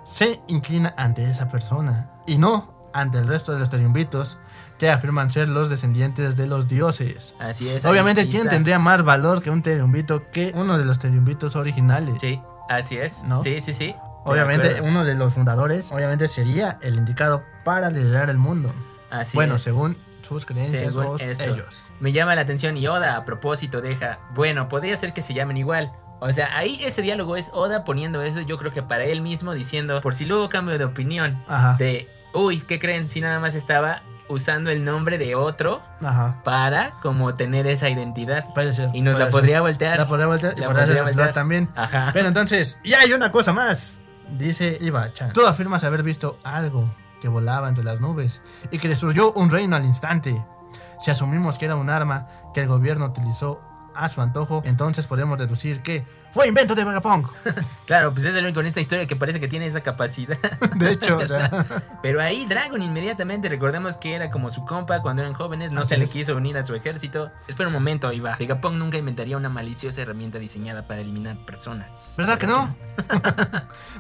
[0.03, 4.37] se inclina ante esa persona y no ante el resto de los triunvitos
[4.77, 7.35] que afirman ser los descendientes de los dioses.
[7.39, 7.85] así es.
[7.85, 12.15] Obviamente, ¿quién tendría más valor que un triunvito que uno de los triunvitos originales?
[12.19, 13.23] Sí, así es.
[13.23, 13.43] ¿No?
[13.43, 13.95] Sí, sí, sí.
[14.23, 18.73] Obviamente, uno de los fundadores, obviamente sería el indicado para liderar el mundo.
[19.11, 19.61] Así bueno, es.
[19.61, 21.43] según sus creencias Según esto.
[21.43, 21.89] ellos.
[21.99, 25.57] Me llama la atención y Oda a propósito deja, bueno, podría ser que se llamen
[25.57, 25.91] igual.
[26.19, 29.53] O sea, ahí ese diálogo es Oda poniendo eso, yo creo que para él mismo
[29.53, 31.75] diciendo, por si luego cambio de opinión, Ajá.
[31.77, 33.07] de, uy, ¿qué creen?
[33.07, 36.39] Si nada más estaba usando el nombre de otro Ajá.
[36.45, 38.45] para como tener esa identidad.
[38.53, 38.89] Puede ser.
[38.93, 39.39] Y nos puede la ser.
[39.41, 39.99] podría voltear.
[39.99, 41.33] La podría voltear y La podría voltear.
[41.33, 41.67] también.
[41.75, 42.11] Ajá.
[42.13, 44.01] Pero entonces, y hay una cosa más.
[44.37, 45.33] Dice Iba-chan.
[45.33, 46.89] Tú afirmas haber visto algo
[47.21, 48.41] que volaba entre las nubes
[48.71, 50.43] y que destruyó un reino al instante.
[50.99, 53.61] Si asumimos que era un arma que el gobierno utilizó
[53.95, 57.27] a su antojo, entonces podemos deducir que fue invento de Vegapunk.
[57.85, 60.37] Claro, pues es el único en esta historia que parece que tiene esa capacidad.
[60.75, 61.49] De hecho, o sea,
[62.01, 65.89] Pero ahí Dragon inmediatamente, recordemos que era como su compa cuando eran jóvenes, no Así
[65.89, 66.11] se le es.
[66.11, 67.29] quiso unir a su ejército.
[67.49, 68.37] Espera un momento, ahí va.
[68.37, 72.13] Vegapunk nunca inventaría una maliciosa herramienta diseñada para eliminar personas.
[72.17, 72.73] ¿verdad que no?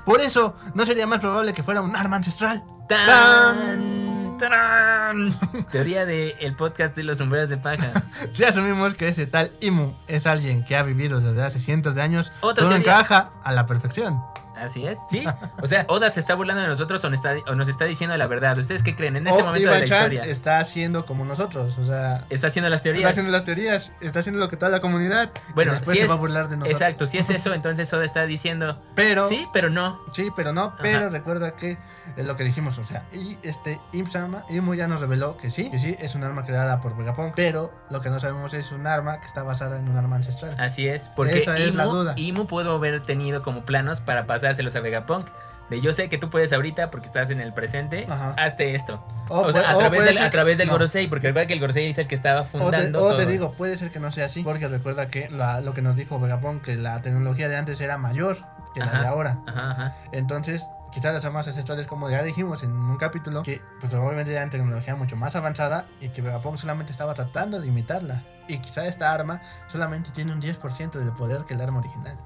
[0.05, 2.63] Por eso, ¿no sería más probable que fuera un arma ancestral?
[2.87, 4.30] ¡Tan!
[4.41, 5.29] ¡Tarán!
[5.71, 7.91] Teoría del podcast de los sombreros de paja.
[8.31, 12.01] Si asumimos que ese tal Imu es alguien que ha vivido desde hace cientos de
[12.01, 12.77] años, todo teoría.
[12.77, 14.19] encaja a la perfección.
[14.61, 15.23] Así es, sí.
[15.61, 18.15] O sea, Oda se está burlando de nosotros o nos está, o nos está diciendo
[18.17, 18.57] la verdad.
[18.57, 20.21] ¿Ustedes qué creen en este O momento de la historia?
[20.23, 23.09] está haciendo como nosotros, o sea, Está haciendo las está teorías.
[23.11, 25.29] haciendo las teorías, está haciendo lo que toda la comunidad.
[25.55, 26.81] Bueno, y después si se es, va a burlar de nosotros.
[26.81, 29.99] Exacto, si es eso, entonces Oda está diciendo Pero sí, pero no.
[30.13, 31.77] Sí, pero no, pero recuerda que
[32.17, 35.69] es lo que dijimos, o sea, y este Imsama, Imu ya nos reveló que sí,
[35.69, 38.85] que sí, es un arma creada por Vegapunk, pero lo que no sabemos es un
[38.87, 40.55] arma que está basada en un arma ancestral.
[40.59, 42.13] Así es, porque Esa es Imu, la duda.
[42.17, 45.27] Imu pudo haber tenido como planos para pasárselos a Vegapunk.
[45.69, 48.33] De yo sé que tú puedes ahorita porque estás en el presente, Ajá.
[48.37, 49.01] hazte esto.
[49.29, 50.73] O O, sea, a o través del, a través del no.
[50.73, 53.01] Gorosei, porque recuerda que el Gorosei es el que estaba O te, fundando.
[53.01, 53.31] o te todo.
[53.31, 56.19] digo, puede ser que no sea así, porque recuerda que la- lo que nos dijo
[56.19, 58.37] Vegapunk, que la tecnología de antes era mayor
[58.73, 58.99] que la Ajá.
[59.01, 59.39] de ahora.
[59.47, 59.95] Ajá, ajá.
[60.11, 64.49] Entonces, quizás las armas ancestrales, como ya dijimos en un capítulo, que pues obviamente eran
[64.49, 68.23] tecnología mucho más avanzada y que Vegapunk solamente estaba tratando de imitarla.
[68.49, 72.17] Y quizá esta arma solamente tiene un 10% del poder que el arma original.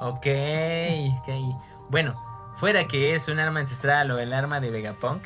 [0.00, 0.26] Ok,
[1.20, 1.28] ok.
[1.90, 2.14] Bueno,
[2.56, 5.22] fuera que es un arma ancestral o el arma de Vegapunk,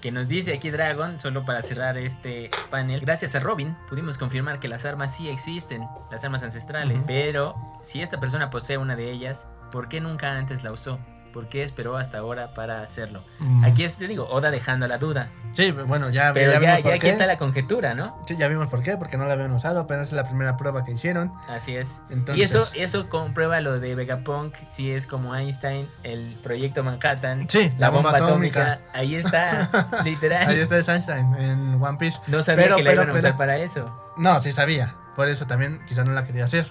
[0.00, 4.58] que nos dice aquí Dragon, solo para cerrar este panel, gracias a Robin pudimos confirmar
[4.58, 9.10] que las armas sí existen, las armas ancestrales, pero si esta persona posee una de
[9.10, 10.98] ellas, ¿por qué nunca antes la usó?
[11.32, 13.24] ¿Por qué esperó hasta ahora para hacerlo?
[13.38, 13.64] Mm.
[13.64, 16.76] Aquí es, te digo, Oda dejando la duda, Sí, bueno, ya, pero ya ya, vimos
[16.78, 17.10] ya por aquí qué.
[17.10, 18.22] está la conjetura, ¿no?
[18.26, 20.84] Sí, ya vimos por qué, porque no la habían usado, apenas es la primera prueba
[20.84, 21.32] que hicieron.
[21.48, 22.02] Así es.
[22.10, 27.48] Entonces- y eso, eso comprueba lo de Vegapunk, si es como Einstein, el proyecto Manhattan,
[27.50, 28.80] Sí, la bomba atómica.
[28.94, 29.68] Ahí está,
[30.04, 30.48] literal.
[30.48, 32.20] Ahí está el Einstein en One Piece.
[32.28, 34.12] No sabía Pero- que la pero- iban a pero- usar para eso.
[34.16, 34.94] No, sí sabía.
[35.16, 36.70] Por eso también quizás no la quería hacer.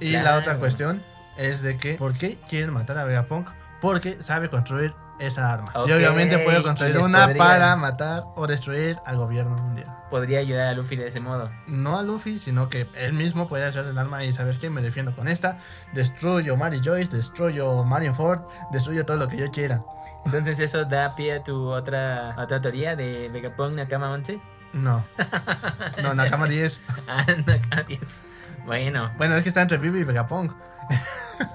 [0.00, 1.02] Y la otra cuestión
[1.38, 3.48] es de que, ¿por qué quieren matar a Vegapunk?
[3.82, 5.70] Porque sabe construir esa arma.
[5.74, 9.88] Ok, y obviamente puede construir una podría- para matar o destruir al gobierno mundial.
[10.08, 11.50] Podría ayudar a Luffy de ese modo.
[11.66, 14.70] No a Luffy, sino que él mismo puede hacer el arma y ¿sabes qué?
[14.70, 15.56] Me defiendo con esta.
[15.92, 19.82] Destruyo Mary Joyce, destruyo Marineford, destruyo todo lo que yo quiera.
[20.24, 24.40] Entonces eso da pie a tu otra, otra teoría de Vegapunk Nakama 11.
[24.74, 25.04] No.
[26.02, 26.80] No, Nakama 10.
[27.08, 28.00] Ah, Nakama 10.
[28.64, 30.52] Bueno, Bueno, es que está entre Vivi y Vegapunk.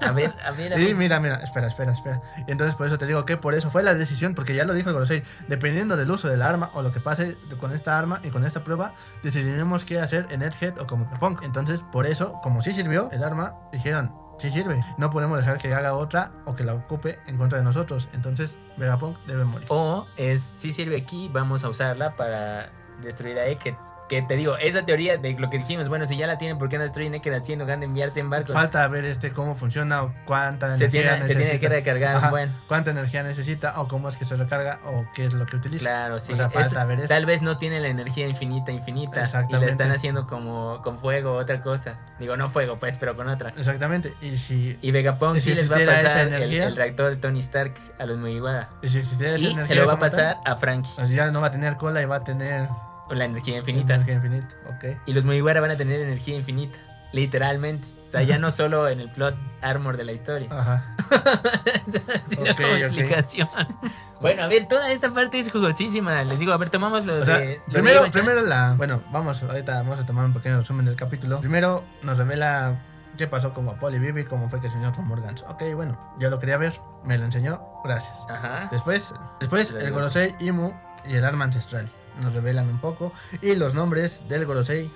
[0.02, 0.94] a ver, a ver, a Y ver.
[0.94, 2.20] mira, mira, espera, espera, espera.
[2.46, 4.74] Y entonces por eso te digo que por eso fue la decisión, porque ya lo
[4.74, 8.20] dijo el Gorosei, dependiendo del uso del arma o lo que pase con esta arma
[8.22, 11.42] y con esta prueba, decidiremos qué hacer en Egghead o como Vegapunk.
[11.42, 14.78] Entonces, por eso, como sí sirvió el arma, dijeron, sí sirve.
[14.98, 18.08] No podemos dejar que haga otra o que la ocupe en contra de nosotros.
[18.12, 19.66] Entonces, Vegapunk debe morir.
[19.70, 22.70] O es, si sirve aquí, vamos a usarla para
[23.02, 23.76] destruir a Eket.
[24.08, 26.68] Que te digo, esa teoría de lo que dijimos, bueno, si ya la tienen, ¿por
[26.70, 28.54] qué no destruyen Eket haciendo grande enviarse en barcos?
[28.54, 31.60] Falta ver este cómo funciona o cuánta Se energía tiene- se tiene necesita.
[31.60, 32.52] que recargar, Ajá, bueno.
[32.66, 35.80] Cuánta energía necesita o cómo es que se recarga o qué es lo que utiliza.
[35.82, 36.32] Claro, sí.
[36.32, 37.08] O sea, falta Eso- ver eso.
[37.08, 39.10] Tal vez no tiene la energía infinita, infinita.
[39.12, 39.70] Y la Exactamente.
[39.72, 41.98] están haciendo como con fuego o otra cosa.
[42.18, 43.50] Digo, no fuego, pues, pero con otra.
[43.56, 44.14] Exactamente.
[44.22, 46.66] Y si Y Vegapunk ¿Y si sí les va a pasar el, energía?
[46.68, 48.70] el reactor de Tony Stark a los Mugiwara.
[48.80, 51.10] Y si existiera esa Y energía se lo va a tal, pasar a Frankie, pues
[51.10, 53.94] ya no va a tener cola y va a tener o la energía infinita.
[53.94, 54.54] energía infinita.
[54.68, 54.84] Ok.
[55.06, 56.78] Y los Mugiwara van a tener energía infinita.
[57.12, 57.86] literalmente.
[58.08, 60.96] O sea, ya no solo en el plot armor de la historia, Ajá.
[62.26, 62.78] sino Ok, como ok.
[62.80, 63.48] explicación.
[64.20, 66.22] Bueno, a ver, toda esta parte es jugosísima.
[66.24, 67.60] Les digo, a ver, tomamos lo O sea, de.
[67.66, 68.74] lo primero, primero la.
[68.76, 71.40] Bueno, vamos, ahorita vamos a tomar un pequeño resumen del capítulo.
[71.40, 72.80] Primero nos revela
[73.16, 75.44] qué pasó con Wapol y Vivi, cómo fue que se unió con Morgans.
[75.48, 76.72] Ok, bueno, yo lo quería ver,
[77.04, 78.18] me lo enseñó, gracias.
[78.30, 78.68] Ajá.
[78.70, 79.92] Después, después el.
[79.92, 80.72] Gorosei, Imu
[81.06, 81.88] y el arma ancestral.
[82.22, 83.12] Nos revelan un poco.
[83.42, 84.90] Y los nombres del Gorosei.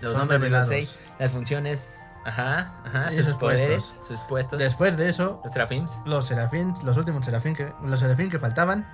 [0.00, 0.68] Los nombres de los revelados.
[0.68, 1.92] seis, las funciones.
[2.24, 3.08] Ajá, ajá.
[3.08, 4.06] Sus sus poderes, puestos.
[4.08, 4.58] sus puestos.
[4.58, 5.92] Después de eso, los Trafims.
[6.04, 8.86] los serafín, los últimos serafín que, los serafín que faltaban,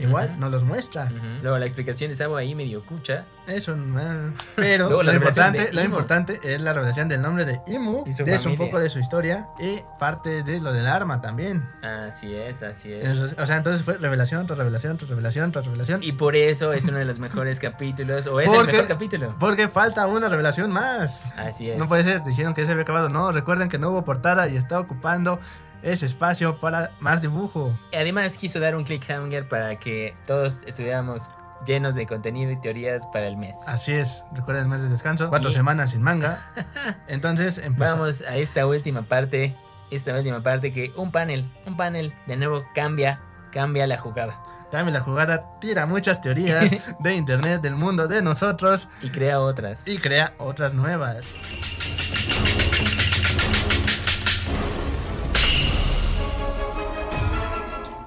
[0.00, 1.10] Igual, nos los muestra.
[1.42, 3.24] Luego la explicación de Sabo ahí medio cucha.
[3.46, 8.04] Eso, ah, pero Luego lo importante, lo importante es la revelación del nombre de Imu,
[8.04, 8.58] de su, un familia.
[8.58, 11.64] poco de su historia y parte de lo del arma también.
[11.82, 13.06] Así es, así es.
[13.06, 16.02] Eso- o sea, entonces fue revelación tras revelación tras revelación tras revelación.
[16.02, 18.26] Y por eso es uno de los mejores capítulos.
[18.26, 19.36] O es Porque- el mejor capítulo.
[19.38, 21.38] Porque falta una revelación más.
[21.38, 21.78] Así es.
[21.78, 23.08] No puede ser, dijeron que se había acabado.
[23.08, 25.38] No, recuerden que no hubo portada y está ocupando
[25.82, 27.78] ese espacio para más dibujo.
[27.92, 31.22] Además quiso dar un clickhanger para que todos estuviéramos
[31.66, 33.56] llenos de contenido y teorías para el mes.
[33.66, 36.40] Así es, recuerden el mes de descanso, cuatro Y- semanas sin manga.
[37.08, 37.98] Entonces empezamos.
[38.20, 39.56] Vamos a esta última parte.
[39.90, 43.20] Esta última parte que un panel, un panel de nuevo cambia,
[43.52, 44.36] cambia la jugada.
[44.72, 49.86] Cambia la jugada, tira muchas teorías de internet, del mundo, de nosotros Y crea otras.
[49.86, 51.24] y crea otras nuevas.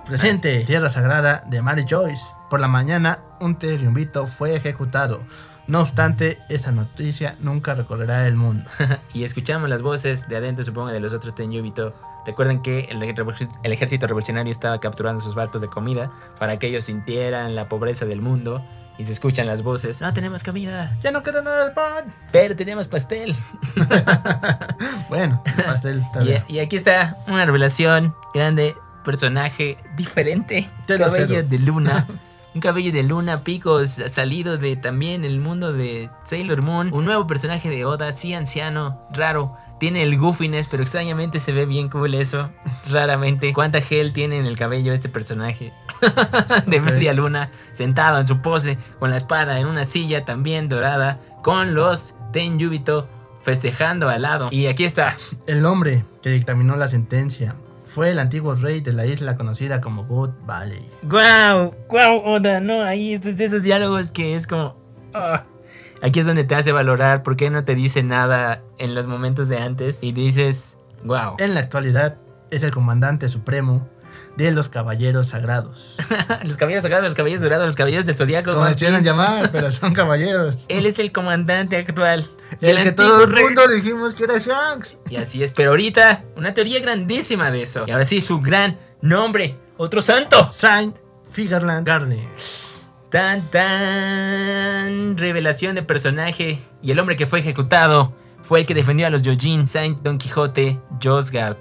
[0.09, 2.33] Presente, Tierra Sagrada de Mary Joyce.
[2.49, 5.23] Por la mañana, un triunvito fue ejecutado.
[5.67, 8.67] No obstante, esta noticia nunca recorrerá el mundo.
[9.13, 11.93] y escuchamos las voces de adentro, supongo, de los otros Tenyubito.
[12.25, 16.85] Recuerden que el, el ejército revolucionario estaba capturando sus barcos de comida para que ellos
[16.85, 18.65] sintieran la pobreza del mundo.
[18.97, 20.01] Y se escuchan las voces.
[20.01, 22.03] No tenemos comida, Ya no queda nada del pan.
[22.31, 23.35] pero tenemos pastel.
[25.07, 28.75] Bueno, el pastel está Y, y aquí está una revelación grande,
[29.09, 32.07] personaje diferente, Te lo cabello de luna.
[32.53, 36.93] Un cabello de luna, picos, salido de también el mundo de Sailor Moon.
[36.93, 39.57] Un nuevo personaje de Oda, sí anciano, raro.
[39.79, 42.51] Tiene el goofiness, pero extrañamente se ve bien cool eso.
[42.91, 43.51] Raramente.
[43.51, 45.73] ¿Cuánta gel tiene en el cabello este personaje?
[46.67, 51.19] de media luna, sentado en su pose, con la espada en una silla también dorada,
[51.41, 53.07] con los Tenyubito
[53.41, 54.49] festejando al lado.
[54.51, 55.15] Y aquí está.
[55.47, 57.55] El hombre que dictaminó la sentencia
[57.89, 60.87] fue el antiguo rey de la isla conocida como Good Valley.
[61.01, 61.73] ¡Guau!
[61.89, 62.59] ¡Guau, Oda!
[62.59, 64.75] No, ahí estos de esos diálogos que es como.
[65.13, 65.43] ah.
[66.03, 69.49] Aquí es donde te hace valorar por qué no te dice nada en los momentos
[69.49, 71.35] de antes y dices, ¡Guau!
[71.39, 72.15] En la actualidad
[72.51, 73.87] es el comandante supremo
[74.35, 75.97] de los caballeros sagrados.
[76.43, 78.53] los caballeros sagrados, los caballeros dorados, los caballeros del zodiaco.
[78.53, 79.09] Como les quieran Piece.
[79.09, 80.65] llamar, pero son caballeros.
[80.69, 82.25] Él es el comandante actual.
[82.61, 84.95] El que todo el mundo dijimos que era Shanks.
[85.09, 87.83] Y así es, pero ahorita una teoría grandísima de eso.
[87.87, 90.49] Y ahora sí, su gran nombre, otro santo.
[90.51, 90.95] Saint
[91.29, 92.19] Figarland Garner.
[93.09, 99.07] Tan tan revelación de personaje y el hombre que fue ejecutado fue el que defendió
[99.07, 101.57] a los Yojin, Saint Don Quijote, Josgard.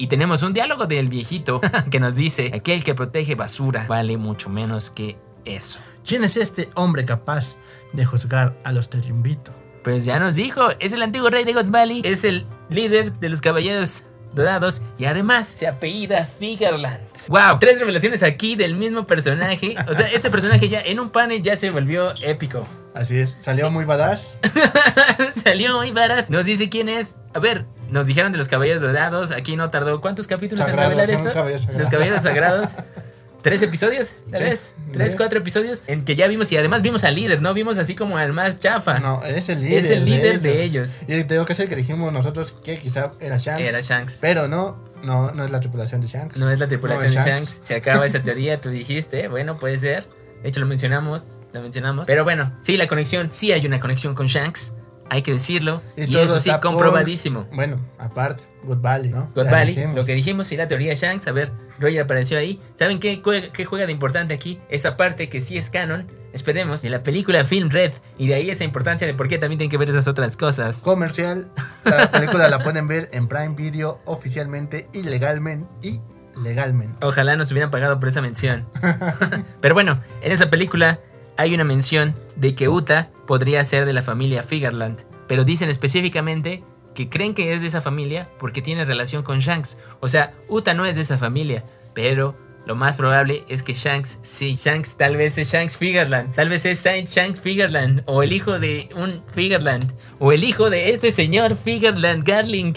[0.00, 4.48] Y tenemos un diálogo del viejito que nos dice, aquel que protege basura vale mucho
[4.48, 5.78] menos que eso.
[6.06, 7.58] ¿Quién es este hombre capaz
[7.92, 9.52] de juzgar a los Terimbito?
[9.84, 13.28] Pues ya nos dijo, es el antiguo rey de God Valley, es el líder de
[13.28, 17.00] los caballeros dorados y además se apellida Figarland.
[17.28, 19.76] Wow, tres revelaciones aquí del mismo personaje.
[19.88, 22.66] O sea, este personaje ya en un panel ya se volvió épico.
[22.94, 24.36] Así es, salió muy badass.
[25.44, 26.28] Salió muy varas.
[26.30, 27.18] Nos dice quién es.
[27.34, 29.30] A ver, nos dijeron de los caballeros dorados.
[29.30, 30.00] Aquí no tardó.
[30.00, 31.32] ¿Cuántos capítulos Sagrados, en revelar esto?
[31.32, 31.68] caballeros.
[31.68, 32.76] Los caballeros sagrados.
[33.42, 34.06] ¿Tres episodios?
[34.08, 34.74] Sí, ¿Tres?
[34.92, 35.88] ¿Tres, cuatro episodios?
[35.88, 37.54] En que ya vimos y además vimos al líder, ¿no?
[37.54, 38.98] Vimos así como al más chafa.
[38.98, 39.78] No, es el líder.
[39.78, 41.02] Es el líder de ellos.
[41.08, 43.68] Y tengo que ser que dijimos nosotros que quizá era Shanks.
[43.68, 44.18] Era Shanks.
[44.20, 46.36] Pero no, no, no es la tripulación de Shanks.
[46.38, 47.48] No es la tripulación No es de Shanks.
[47.48, 49.28] Se acaba esa teoría, tú dijiste.
[49.28, 50.06] Bueno, puede ser.
[50.42, 51.38] De hecho, lo mencionamos.
[51.52, 52.06] Lo mencionamos.
[52.06, 53.30] Pero bueno, sí, la conexión.
[53.30, 54.74] Sí hay una conexión con Shanks.
[55.08, 55.82] Hay que decirlo.
[55.96, 57.46] Y, eso sí, por- comprobadísimo.
[57.52, 59.30] Bueno, aparte, Good Valley, ¿no?
[59.34, 61.26] Ya Valley, lo que dijimos, sí, la teoría de Shanks.
[61.26, 61.50] A ver,
[61.80, 62.60] Roger apareció ahí.
[62.76, 64.60] ¿Saben qué, juega- qué juega de importante aquí?
[64.68, 67.92] Esa parte que sí es canon, esperemos, de la película Film Red.
[68.18, 70.80] Y de ahí esa importancia de por qué también tienen que ver esas otras cosas.
[70.82, 71.48] Comercial.
[71.84, 75.66] La película la pueden ver en Prime Video oficialmente y legalmente.
[75.82, 76.00] Y
[76.42, 77.04] legalmente.
[77.04, 78.66] Ojalá nos hubieran pagado por esa mención.
[79.60, 80.98] Pero bueno, en esa película
[81.36, 84.98] hay una mención de que Uta podría ser de la familia Figarland.
[85.26, 86.62] Pero dicen específicamente
[87.00, 89.78] que creen que es de esa familia porque tiene relación con Shanks.
[90.00, 92.36] O sea, Uta no es de esa familia, pero
[92.66, 96.66] lo más probable es que Shanks, sí, Shanks, tal vez es Shanks Figureland, tal vez
[96.66, 101.10] es Saint Shanks Figureland, o el hijo de un Figureland, o el hijo de este
[101.10, 102.74] señor Figureland Garling.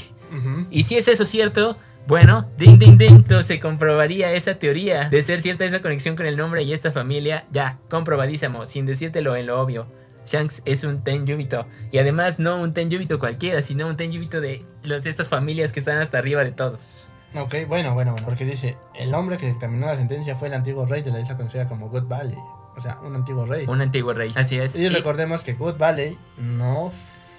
[0.71, 1.75] Y si es eso cierto,
[2.07, 6.27] bueno, ding ding ding, entonces se comprobaría esa teoría de ser cierta esa conexión con
[6.27, 9.85] el nombre y esta familia, ya, comprobadísimo, sin decírtelo en lo obvio.
[10.25, 11.65] Shanks es un Tenjubito.
[11.91, 15.79] Y además no un Tenjubito cualquiera, sino un Tenjubito de, los, de estas familias que
[15.79, 17.07] están hasta arriba de todos.
[17.35, 18.27] Ok, bueno, bueno, bueno.
[18.27, 21.35] Porque dice, el hombre que dictaminó la sentencia fue el antiguo rey de la isla
[21.35, 22.37] conocida como Good Valley.
[22.75, 23.65] O sea, un antiguo rey.
[23.67, 24.75] Un antiguo rey, así es.
[24.75, 26.91] Y recordemos que Good Valley no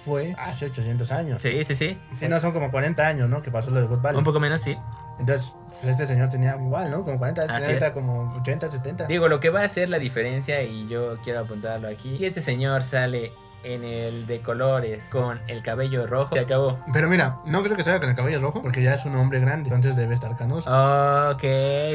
[0.05, 1.41] fue hace 800 años.
[1.41, 1.97] Sí, sí, sí.
[2.17, 3.41] Sí, no, son como 40 años, ¿no?
[3.41, 4.17] Que pasó lo de Good Valley.
[4.17, 4.75] Un poco menos, sí.
[5.19, 7.03] Entonces, pues este señor tenía igual, ¿no?
[7.03, 7.93] Como 40, Así 30, es.
[7.93, 9.05] como 80, 70.
[9.07, 12.41] Digo, lo que va a hacer la diferencia, y yo quiero apuntarlo aquí, y este
[12.41, 13.31] señor sale
[13.63, 16.35] en el de colores con el cabello rojo.
[16.35, 16.77] Se acabó.
[16.93, 19.39] Pero mira, no creo que salga con el cabello rojo porque ya es un hombre
[19.39, 20.69] grande, entonces debe estar canoso.
[20.69, 21.43] Ok,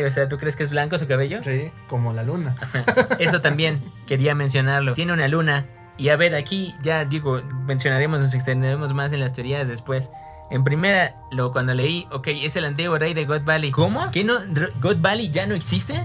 [0.06, 1.42] o sea, ¿tú crees que es blanco su cabello?
[1.42, 2.56] Sí, como la luna.
[3.20, 4.94] Eso también quería mencionarlo.
[4.94, 5.64] Tiene una luna.
[5.96, 10.10] Y a ver, aquí ya digo, mencionaremos, nos extenderemos más en las teorías después.
[10.51, 13.70] En primera, lo cuando leí, ok, es el antiguo rey de God Valley.
[13.70, 14.11] ¿Cómo?
[14.11, 14.34] ¿Que no,
[14.80, 16.05] God Valley ya no existe?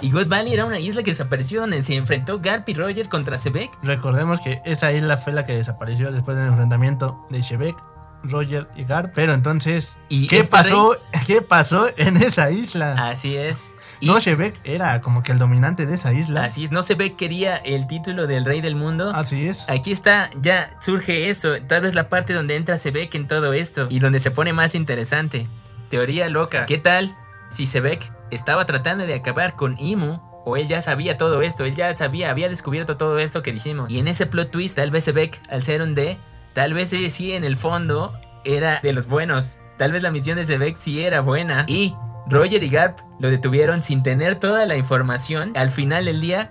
[0.00, 3.38] Y God Valley era una isla que desapareció donde se enfrentó Garp y Roger contra
[3.38, 3.70] Sebek.
[3.82, 7.76] Recordemos que esa isla fue la que desapareció después del enfrentamiento de Shebek,
[8.22, 8.84] Roger y.
[9.14, 10.98] Pero entonces, ¿Y ¿qué este pasó?
[11.26, 13.08] ¿Qué pasó en esa isla?
[13.08, 13.70] Así es.
[14.00, 16.44] No, Shebek era como que el dominante de esa isla.
[16.44, 19.10] así es, no Sebek quería el título del rey del mundo.
[19.14, 19.68] Así es.
[19.68, 23.86] Aquí está, ya surge eso, tal vez la parte donde entra Sebek en todo esto
[23.90, 25.48] y donde se pone más interesante.
[25.90, 26.66] Teoría loca.
[26.66, 27.14] ¿Qué tal
[27.50, 31.74] si Sebek estaba tratando de acabar con Imu o él ya sabía todo esto, él
[31.74, 33.90] ya sabía, había descubierto todo esto que dijimos?
[33.90, 36.18] Y en ese plot twist, tal vez Sebek, al ser un D,
[36.58, 38.12] tal vez eh, sí en el fondo
[38.44, 39.58] era de los buenos.
[39.76, 41.94] Tal vez la misión de Sebek sí era buena y
[42.28, 45.52] Roger y Garp lo detuvieron sin tener toda la información.
[45.54, 46.50] Al final del día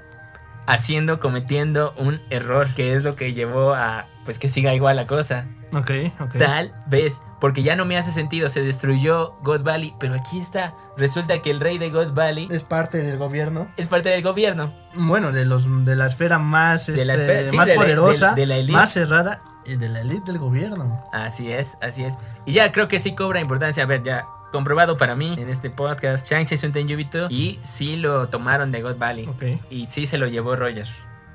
[0.65, 5.07] haciendo, cometiendo un error, que es lo que llevó a pues que siga igual la
[5.07, 5.45] cosa.
[5.73, 5.91] Ok,
[6.21, 6.37] ok.
[6.37, 10.73] Tal vez, porque ya no me hace sentido, se destruyó God Valley, pero aquí está,
[10.97, 13.67] resulta que el rey de God Valley Es parte del gobierno.
[13.75, 14.73] es parte del gobierno.
[14.95, 17.81] Bueno, de los de la esfera más, De la este, esfera- sí, más de la-
[17.81, 18.71] poderosa, de- de la elite.
[18.73, 19.41] más cerrada
[19.76, 21.03] de la elite del gobierno.
[21.11, 22.18] Así es, así es.
[22.45, 25.70] Y ya creo que sí cobra importancia, a ver, ya comprobado para mí en este
[25.70, 29.28] podcast, Shanks es un Tenjubito y sí lo tomaron de God Valley.
[29.28, 30.88] Ok, Y sí se lo llevó Roger.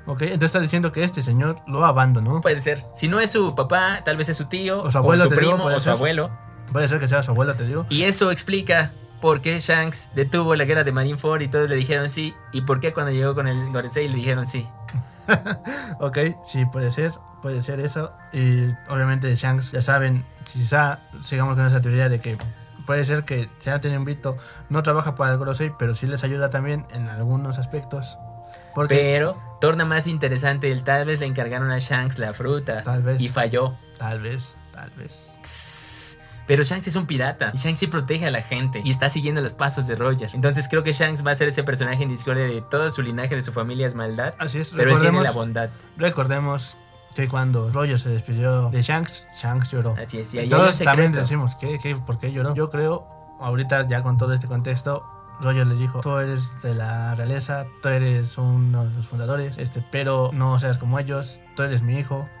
[0.07, 0.21] ok.
[0.23, 2.41] Entonces estás diciendo que este señor lo abandonó.
[2.41, 2.83] Puede ser.
[2.95, 5.35] Si no es su papá, tal vez es su tío, O su abuelo, su te
[5.35, 6.31] digo, primo, puede o su abuelo.
[6.71, 7.85] Puede ser que sea su abuela, te digo.
[7.89, 12.09] Y eso explica por qué Shanks detuvo la guerra de Marineford y todos le dijeron
[12.09, 12.33] sí.
[12.51, 14.67] Y por qué cuando llegó con el Gorosei le dijeron sí.
[15.99, 17.11] Ok, sí, puede ser,
[17.43, 18.11] puede ser eso.
[18.31, 22.37] Y obviamente Shanks, ya saben, quizá sigamos con esa teoría de que
[22.87, 24.37] puede ser que sea Tenenbito
[24.69, 28.17] no trabaja para el Gorosei, pero sí les ayuda también en algunos aspectos.
[28.73, 32.81] Porque Pero torna más interesante el tal vez le encargaron a Shanks la fruta.
[32.81, 33.21] Tal vez.
[33.21, 33.77] Y falló.
[33.99, 35.37] tal vez, tal vez.
[35.43, 36.19] Tss.
[36.47, 37.51] Pero Shanks es un pirata.
[37.53, 38.81] Y Shanks sí protege a la gente.
[38.83, 40.29] Y está siguiendo los pasos de Roger.
[40.33, 43.35] Entonces creo que Shanks va a ser ese personaje en discordia de todo su linaje,
[43.35, 44.33] de su familia es maldad.
[44.39, 45.69] Así es, Pero él tiene la bondad.
[45.97, 46.77] recordemos
[47.13, 49.95] que cuando Roger se despidió de Shanks, Shanks lloró.
[50.01, 50.33] Así es.
[50.33, 52.53] Y hay todos también decimos, ¿qué, qué, ¿por qué lloró?
[52.55, 53.07] Yo creo,
[53.39, 55.05] ahorita ya con todo este contexto,
[55.41, 59.83] Roger le dijo, tú eres de la realeza, tú eres uno de los fundadores, este,
[59.91, 62.27] pero no seas como ellos, tú eres mi hijo.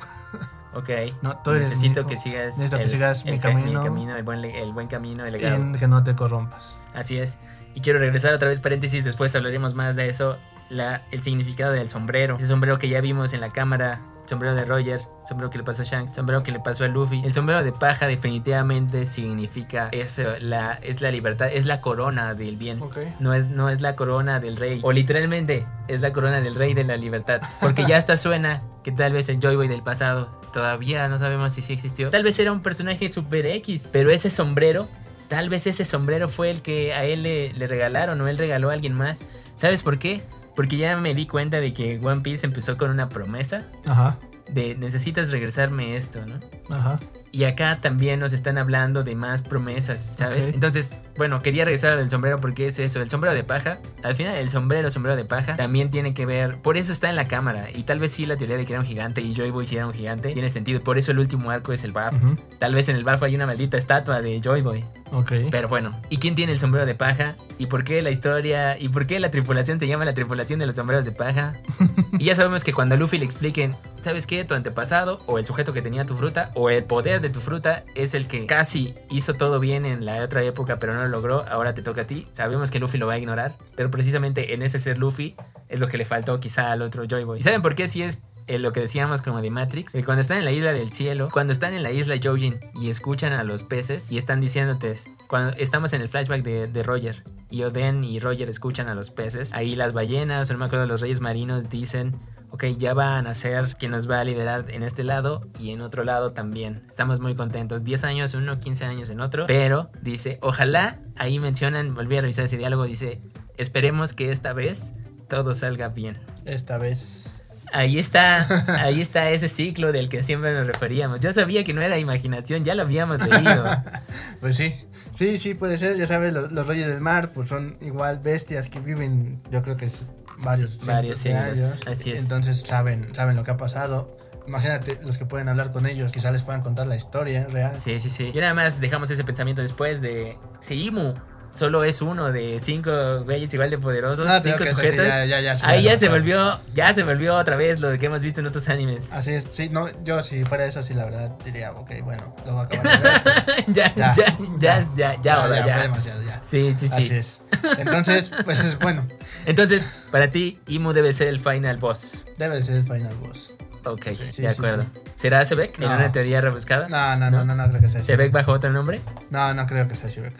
[0.75, 0.89] Ok.
[1.21, 4.15] No, tú eres Necesito mi que sigas, Necesito que sigas mi ca- camino.
[4.17, 5.69] el, buen, le- el buen camino, el legado.
[5.69, 6.75] Y que no te corrompas.
[6.95, 7.37] Así es.
[7.75, 10.37] Y quiero regresar otra vez, paréntesis, después hablaremos más de eso.
[10.69, 12.37] La, el significado del sombrero.
[12.37, 14.01] Ese sombrero que ya vimos en la cámara.
[14.25, 15.01] Sombrero de Roger.
[15.27, 16.13] Sombrero que le pasó a Shanks.
[16.13, 17.21] Sombrero que le pasó a Luffy.
[17.23, 20.23] El sombrero de paja definitivamente significa eso.
[20.39, 21.49] La, es la libertad.
[21.51, 22.81] Es la corona del bien.
[22.81, 22.97] Ok.
[23.19, 24.79] No es, no es la corona del rey.
[24.83, 27.41] O literalmente es la corona del rey de la libertad.
[27.61, 31.53] Porque ya hasta suena que tal vez el Joy Boy del pasado todavía no sabemos
[31.53, 32.09] si sí existió.
[32.09, 33.89] Tal vez era un personaje super X.
[33.91, 34.87] Pero ese sombrero,
[35.27, 38.69] tal vez ese sombrero fue el que a él le, le regalaron o él regaló
[38.69, 39.25] a alguien más.
[39.55, 40.23] ¿Sabes por qué?
[40.55, 44.17] Porque ya me di cuenta de que One Piece empezó con una promesa Ajá,
[44.51, 46.39] de necesitas regresarme esto, ¿no?
[46.75, 46.99] ajá.
[47.31, 50.53] Y acá también nos están hablando de más promesas, ¿sabes?
[50.53, 53.79] Entonces, bueno, quería regresar al sombrero porque es eso, el sombrero de paja.
[54.03, 57.15] Al final, el sombrero, sombrero de paja, también tiene que ver, por eso está en
[57.15, 57.69] la cámara.
[57.73, 59.75] Y tal vez sí la teoría de que era un gigante y Joy Boy sí
[59.75, 60.81] era un gigante, tiene sentido.
[60.81, 62.13] Por eso el último arco es el bar.
[62.59, 64.83] Tal vez en el barco hay una maldita estatua de Joy Boy.
[65.11, 65.31] Ok.
[65.51, 67.35] Pero bueno, ¿y quién tiene el sombrero de paja?
[67.59, 68.79] ¿Y por qué la historia?
[68.79, 71.53] ¿Y por qué la tripulación se llama la tripulación de los sombreros de paja?
[72.17, 74.43] y ya sabemos que cuando a Luffy le expliquen, ¿sabes qué?
[74.43, 77.83] Tu antepasado o el sujeto que tenía tu fruta o el poder de tu fruta
[77.93, 81.45] es el que casi hizo todo bien en la otra época, pero no lo logró,
[81.47, 82.27] ahora te toca a ti.
[82.31, 85.35] Sabemos que Luffy lo va a ignorar, pero precisamente en ese ser Luffy
[85.69, 87.39] es lo que le faltó quizá al otro Joy Boy.
[87.39, 87.87] ¿Y saben por qué?
[87.87, 90.73] Si es eh, lo que decíamos como de Matrix, que cuando están en la isla
[90.73, 94.41] del cielo, cuando están en la isla Jojin y escuchan a los peces y están
[94.41, 94.93] diciéndote,
[95.27, 99.11] cuando estamos en el flashback de, de Roger y Oden y Roger escuchan a los
[99.11, 102.13] peces, ahí las ballenas, o no me acuerdo, los reyes marinos dicen,
[102.53, 105.81] ok, ya van a ser quien nos va a liderar en este lado y en
[105.81, 106.83] otro lado también.
[106.87, 107.83] Estamos muy contentos.
[107.83, 109.47] 10 años en uno, 15 años en otro.
[109.47, 113.19] Pero dice, ojalá, ahí mencionan, volví a revisar ese diálogo, dice,
[113.57, 114.93] esperemos que esta vez
[115.27, 116.15] todo salga bien.
[116.45, 117.41] Esta vez.
[117.73, 118.47] Ahí está,
[118.83, 121.21] ahí está ese ciclo del que siempre nos referíamos.
[121.21, 123.65] Yo sabía que no era imaginación, ya lo habíamos leído.
[124.41, 124.75] pues sí,
[125.11, 125.97] sí, sí puede ser.
[125.97, 129.75] Ya sabes, los, los, reyes del mar, pues son igual bestias que viven, yo creo
[129.75, 130.05] que es
[130.39, 131.79] varios, varios años.
[131.87, 132.23] Así es.
[132.23, 134.17] Entonces saben, saben lo que ha pasado.
[134.47, 137.79] Imagínate los que pueden hablar con ellos, quizás les puedan contar la historia real.
[137.79, 138.31] Sí, sí, sí.
[138.33, 141.13] Y nada más dejamos ese pensamiento después de si Imu
[141.53, 142.91] solo es uno de cinco
[143.23, 145.05] güeyes igual de poderosos, No, cinco tengo que sujetos.
[145.07, 148.21] ya, ya, ya, ahí ya, se volvió, ya se volvió otra vez lo que hemos
[148.21, 149.13] visto en otros animes.
[149.13, 152.53] Así es, sí, no, yo si fuera eso, sí, la verdad diría, ok, bueno, lo
[152.53, 153.65] voy a acabar de ver.
[153.67, 156.41] ya, ya, Ya, ya, ya, ya, ya, demasiado, ya.
[156.43, 156.93] Sí, sí, sí.
[157.03, 157.41] Así es.
[157.77, 159.07] Entonces, pues es bueno,
[159.45, 162.25] Entonces, para ti, Imu debe ser el final boss.
[162.37, 163.53] debe de ser el final boss.
[163.85, 164.83] Ok, sí, de sí, acuerdo.
[164.93, 165.01] sí.
[165.15, 165.95] ¿Será Sebek en No.
[165.95, 166.87] una teoría rebuscada?
[166.87, 168.05] No, no, no, no, no, creo que sea Shibek.
[168.05, 169.01] ¿Sebek bajo otro nombre?
[169.29, 170.33] No, no creo que sea Shibek.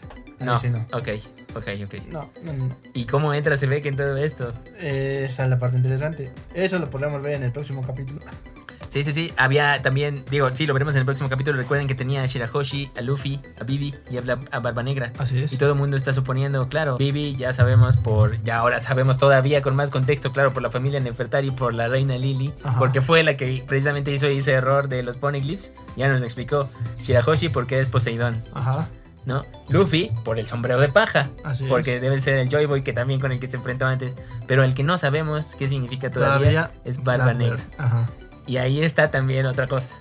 [0.45, 0.57] No.
[0.57, 0.79] sí no.
[0.93, 1.09] Ok,
[1.55, 1.93] ok, ok.
[2.11, 2.75] No, no, no.
[2.93, 4.53] ¿Y cómo entra Sebek en todo esto?
[4.81, 6.31] Eh, esa es la parte interesante.
[6.53, 8.21] Eso lo podremos ver en el próximo capítulo.
[8.89, 9.33] Sí, sí, sí.
[9.37, 11.57] Había también, digo, sí, lo veremos en el próximo capítulo.
[11.57, 15.11] Recuerden que tenía a Shirahoshi, a Luffy, a Bibi y a, Bla- a Barba Negra.
[15.17, 15.51] Así es.
[15.51, 19.63] Y todo el mundo está suponiendo, claro, Bibi ya sabemos por, ya ahora sabemos todavía
[19.63, 22.77] con más contexto, claro, por la familia Nefertari, por la reina Lily, Ajá.
[22.77, 25.73] porque fue la que precisamente hizo ese error de los poneglyphs.
[25.97, 26.69] Ya nos lo explicó.
[27.01, 28.89] Shirahoshi porque es Poseidón, Ajá.
[29.25, 29.45] ¿No?
[29.69, 32.01] Luffy por el sombrero de paja, Así porque es.
[32.01, 34.15] debe ser el Joy Boy que también con el que se enfrentó antes.
[34.47, 37.33] Pero el que no sabemos qué significa todavía, es Barba.
[37.33, 37.63] Negra.
[37.77, 38.09] Ajá.
[38.45, 39.95] Y ahí está también otra cosa.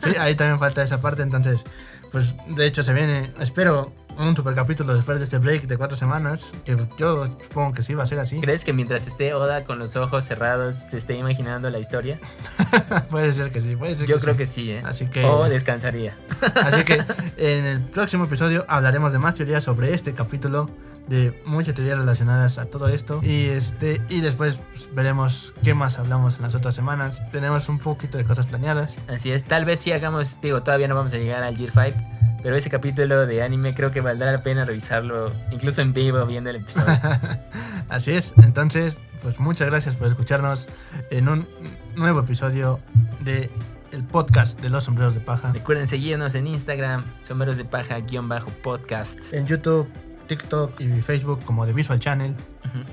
[0.00, 1.64] Sí, ahí también falta esa parte, entonces,
[2.10, 5.96] pues de hecho se viene, espero un super capítulo después de este break de cuatro
[5.96, 8.40] semanas, que yo supongo que sí va a ser así.
[8.40, 12.18] ¿Crees que mientras esté Oda con los ojos cerrados se esté imaginando la historia?
[13.10, 14.38] puede ser que sí, puede ser Yo que creo sí.
[14.38, 14.82] que sí, ¿eh?
[14.84, 16.16] Así que- O descansaría.
[16.54, 17.02] Así que
[17.36, 20.70] en el próximo episodio hablaremos de más teorías sobre este capítulo,
[21.08, 25.98] de muchas teorías relacionadas a todo esto y este y después pues, veremos qué más
[25.98, 27.22] hablamos en las otras semanas.
[27.30, 28.96] Tenemos un poquito de cosas planeadas.
[29.08, 32.38] Así es, tal vez sí hagamos, digo, todavía no vamos a llegar al Gear 5,
[32.42, 36.50] pero ese capítulo de anime creo que valdrá la pena revisarlo, incluso en vivo viendo
[36.50, 36.98] el episodio.
[37.88, 38.32] Así es.
[38.42, 40.68] Entonces, pues muchas gracias por escucharnos
[41.10, 41.48] en un
[41.94, 42.80] nuevo episodio
[43.20, 43.50] de
[43.92, 48.26] el podcast de los sombreros de paja Recuerden seguirnos en Instagram, sombreros de paja guion
[48.26, 49.32] bajo podcast.
[49.34, 49.86] en YouTube,
[50.26, 52.36] TikTok y Facebook como The Visual Channel.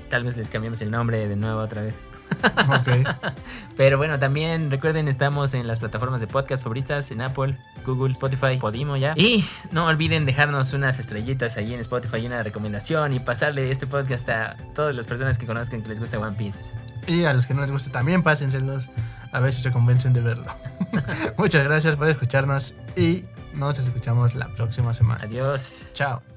[0.08, 2.12] Tal vez les cambiemos el nombre de nuevo otra vez.
[2.68, 3.08] Ok.
[3.76, 8.58] Pero bueno, también recuerden, estamos en las plataformas de podcast favoritas, en Apple, Google, Spotify,
[8.58, 9.14] Podimo ya.
[9.16, 13.86] Y no olviden dejarnos unas estrellitas ahí en Spotify y una recomendación y pasarle este
[13.86, 16.74] podcast a todas las personas que conozcan que les gusta One Piece.
[17.06, 18.88] Y a los que no les guste también pásenselos
[19.32, 20.52] a ver si se convencen de verlo.
[21.38, 23.24] Muchas gracias por escucharnos y
[23.54, 25.24] nos escuchamos la próxima semana.
[25.24, 25.88] Adiós.
[25.94, 26.29] Chao.